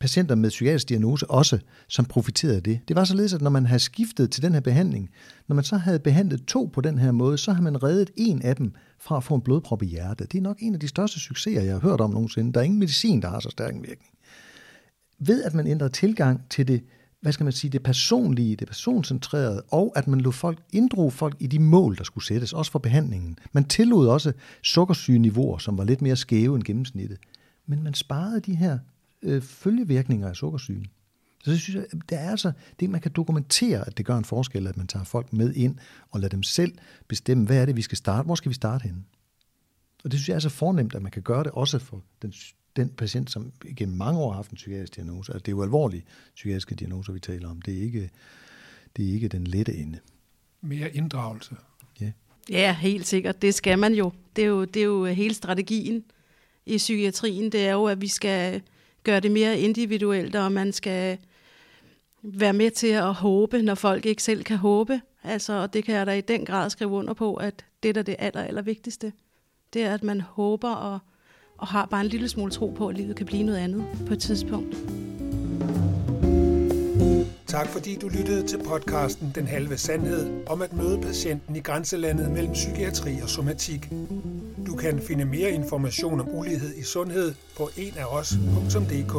patienter 0.00 0.34
med 0.34 0.50
psykiatrisk 0.50 0.88
diagnose 0.88 1.30
også, 1.30 1.58
som 1.88 2.04
profiterede 2.04 2.56
af 2.56 2.62
det. 2.62 2.80
Det 2.88 2.96
var 2.96 3.04
således, 3.04 3.34
at 3.34 3.42
når 3.42 3.50
man 3.50 3.66
havde 3.66 3.80
skiftet 3.80 4.30
til 4.30 4.42
den 4.42 4.52
her 4.52 4.60
behandling, 4.60 5.10
når 5.48 5.54
man 5.54 5.64
så 5.64 5.76
havde 5.76 5.98
behandlet 5.98 6.44
to 6.46 6.70
på 6.72 6.80
den 6.80 6.98
her 6.98 7.12
måde, 7.12 7.38
så 7.38 7.52
har 7.52 7.62
man 7.62 7.82
reddet 7.82 8.10
en 8.16 8.42
af 8.42 8.56
dem 8.56 8.72
fra 8.98 9.16
at 9.16 9.24
få 9.24 9.34
en 9.34 9.42
blodprop 9.42 9.82
i 9.82 9.86
hjertet. 9.86 10.32
Det 10.32 10.38
er 10.38 10.42
nok 10.42 10.58
en 10.60 10.74
af 10.74 10.80
de 10.80 10.88
største 10.88 11.20
succeser, 11.20 11.62
jeg 11.62 11.72
har 11.72 11.80
hørt 11.80 12.00
om 12.00 12.10
nogensinde. 12.10 12.52
Der 12.52 12.60
er 12.60 12.64
ingen 12.64 12.78
medicin, 12.78 13.22
der 13.22 13.28
har 13.28 13.40
så 13.40 13.50
stærk 13.50 13.74
en 13.74 13.82
virkning. 13.82 14.10
Ved 15.18 15.42
at 15.42 15.54
man 15.54 15.66
ændrer 15.66 15.88
tilgang 15.88 16.40
til 16.50 16.68
det 16.68 16.84
hvad 17.24 17.32
skal 17.32 17.44
man 17.44 17.52
sige, 17.52 17.70
det 17.70 17.82
personlige, 17.82 18.56
det 18.56 18.68
personcentrerede, 18.68 19.62
og 19.68 19.92
at 19.96 20.08
man 20.08 20.20
lod 20.20 20.32
folk, 20.32 20.58
inddrog 20.72 21.12
folk 21.12 21.36
i 21.40 21.46
de 21.46 21.58
mål, 21.58 21.96
der 21.96 22.04
skulle 22.04 22.24
sættes, 22.26 22.52
også 22.52 22.72
for 22.72 22.78
behandlingen. 22.78 23.38
Man 23.52 23.64
tillod 23.64 24.08
også 24.08 24.32
sukkersygeniveauer, 24.62 25.58
som 25.58 25.78
var 25.78 25.84
lidt 25.84 26.02
mere 26.02 26.16
skæve 26.16 26.56
end 26.56 26.64
gennemsnittet. 26.64 27.18
Men 27.66 27.82
man 27.82 27.94
sparede 27.94 28.40
de 28.40 28.54
her 28.54 28.78
øh, 29.22 29.42
følgevirkninger 29.42 30.28
af 30.28 30.36
sukkersygen. 30.36 30.86
Så 31.44 31.50
det 31.50 31.60
synes 31.60 31.76
jeg, 31.76 32.00
det 32.08 32.20
er 32.20 32.30
altså, 32.30 32.52
det 32.80 32.90
man 32.90 33.00
kan 33.00 33.12
dokumentere, 33.12 33.86
at 33.86 33.98
det 33.98 34.06
gør 34.06 34.16
en 34.16 34.24
forskel, 34.24 34.66
at 34.66 34.76
man 34.76 34.86
tager 34.86 35.04
folk 35.04 35.32
med 35.32 35.54
ind 35.54 35.76
og 36.10 36.20
lader 36.20 36.30
dem 36.30 36.42
selv 36.42 36.72
bestemme, 37.08 37.46
hvad 37.46 37.56
er 37.56 37.66
det, 37.66 37.76
vi 37.76 37.82
skal 37.82 37.98
starte, 37.98 38.26
hvor 38.26 38.34
skal 38.34 38.48
vi 38.48 38.54
starte 38.54 38.82
henne. 38.82 39.02
Og 40.04 40.10
det 40.10 40.18
synes 40.18 40.28
jeg 40.28 40.34
er 40.34 40.38
så 40.38 40.48
fornemt, 40.48 40.94
at 40.94 41.02
man 41.02 41.12
kan 41.12 41.22
gøre 41.22 41.44
det 41.44 41.52
også 41.52 41.78
for 41.78 42.02
den 42.22 42.32
den 42.76 42.88
patient, 42.88 43.30
som 43.30 43.52
gennem 43.76 43.96
mange 43.96 44.20
år 44.20 44.30
har 44.30 44.36
haft 44.36 44.50
en 44.50 44.56
psykiatrisk 44.56 44.96
diagnose. 44.96 45.32
Altså, 45.32 45.42
det 45.42 45.48
er 45.48 45.56
jo 45.56 45.62
alvorlige 45.62 46.04
psykiatriske 46.34 46.74
diagnoser, 46.74 47.12
vi 47.12 47.20
taler 47.20 47.50
om. 47.50 47.62
Det 47.62 47.78
er 47.78 47.82
ikke, 47.82 48.10
det 48.96 49.08
er 49.08 49.12
ikke 49.12 49.28
den 49.28 49.46
lette 49.46 49.74
ende. 49.74 49.98
Mere 50.60 50.96
inddragelse. 50.96 51.56
Ja. 52.00 52.12
ja, 52.50 52.76
helt 52.80 53.06
sikkert. 53.06 53.42
Det 53.42 53.54
skal 53.54 53.78
man 53.78 53.94
jo. 53.94 54.12
Det 54.36 54.44
er 54.44 54.48
jo, 54.48 54.64
det 54.64 54.80
er 54.80 54.84
jo 54.84 55.04
hele 55.04 55.34
strategien 55.34 56.04
i 56.66 56.76
psykiatrien. 56.76 57.52
Det 57.52 57.66
er 57.66 57.72
jo, 57.72 57.84
at 57.84 58.00
vi 58.00 58.08
skal 58.08 58.62
gøre 59.02 59.20
det 59.20 59.30
mere 59.30 59.58
individuelt, 59.58 60.36
og 60.36 60.52
man 60.52 60.72
skal 60.72 61.18
være 62.22 62.52
med 62.52 62.70
til 62.70 62.86
at 62.86 63.14
håbe, 63.14 63.62
når 63.62 63.74
folk 63.74 64.06
ikke 64.06 64.22
selv 64.22 64.44
kan 64.44 64.56
håbe. 64.56 65.00
Altså, 65.22 65.52
og 65.52 65.72
det 65.72 65.84
kan 65.84 65.94
jeg 65.94 66.06
da 66.06 66.12
i 66.12 66.20
den 66.20 66.44
grad 66.44 66.70
skrive 66.70 66.90
under 66.90 67.14
på, 67.14 67.34
at 67.34 67.64
det 67.82 67.94
der 67.94 68.00
er 68.00 68.04
det 68.04 68.16
aller, 68.18 68.42
aller 68.42 68.62
vigtigste. 68.62 69.12
Det 69.72 69.82
er, 69.82 69.94
at 69.94 70.02
man 70.02 70.20
håber 70.20 70.70
og 70.70 70.98
og 71.58 71.66
har 71.66 71.86
bare 71.86 72.00
en 72.00 72.06
lille 72.06 72.28
smule 72.28 72.52
tro 72.52 72.74
på, 72.76 72.88
at 72.88 72.96
livet 72.96 73.16
kan 73.16 73.26
blive 73.26 73.42
noget 73.42 73.58
andet 73.58 73.84
på 74.06 74.12
et 74.12 74.18
tidspunkt. 74.18 74.76
Tak 77.46 77.68
fordi 77.68 77.96
du 77.96 78.08
lyttede 78.08 78.46
til 78.46 78.58
podcasten 78.58 79.32
Den 79.34 79.46
Halve 79.46 79.76
Sandhed 79.76 80.46
om 80.46 80.62
at 80.62 80.72
møde 80.72 81.00
patienten 81.00 81.56
i 81.56 81.60
grænselandet 81.60 82.30
mellem 82.30 82.52
psykiatri 82.52 83.20
og 83.22 83.28
somatik. 83.28 83.90
Du 84.66 84.76
kan 84.76 85.02
finde 85.02 85.24
mere 85.24 85.50
information 85.50 86.20
om 86.20 86.28
ulighed 86.32 86.74
i 86.74 86.82
sundhed 86.82 87.34
på 87.56 87.70
enafos.dk. 87.76 89.14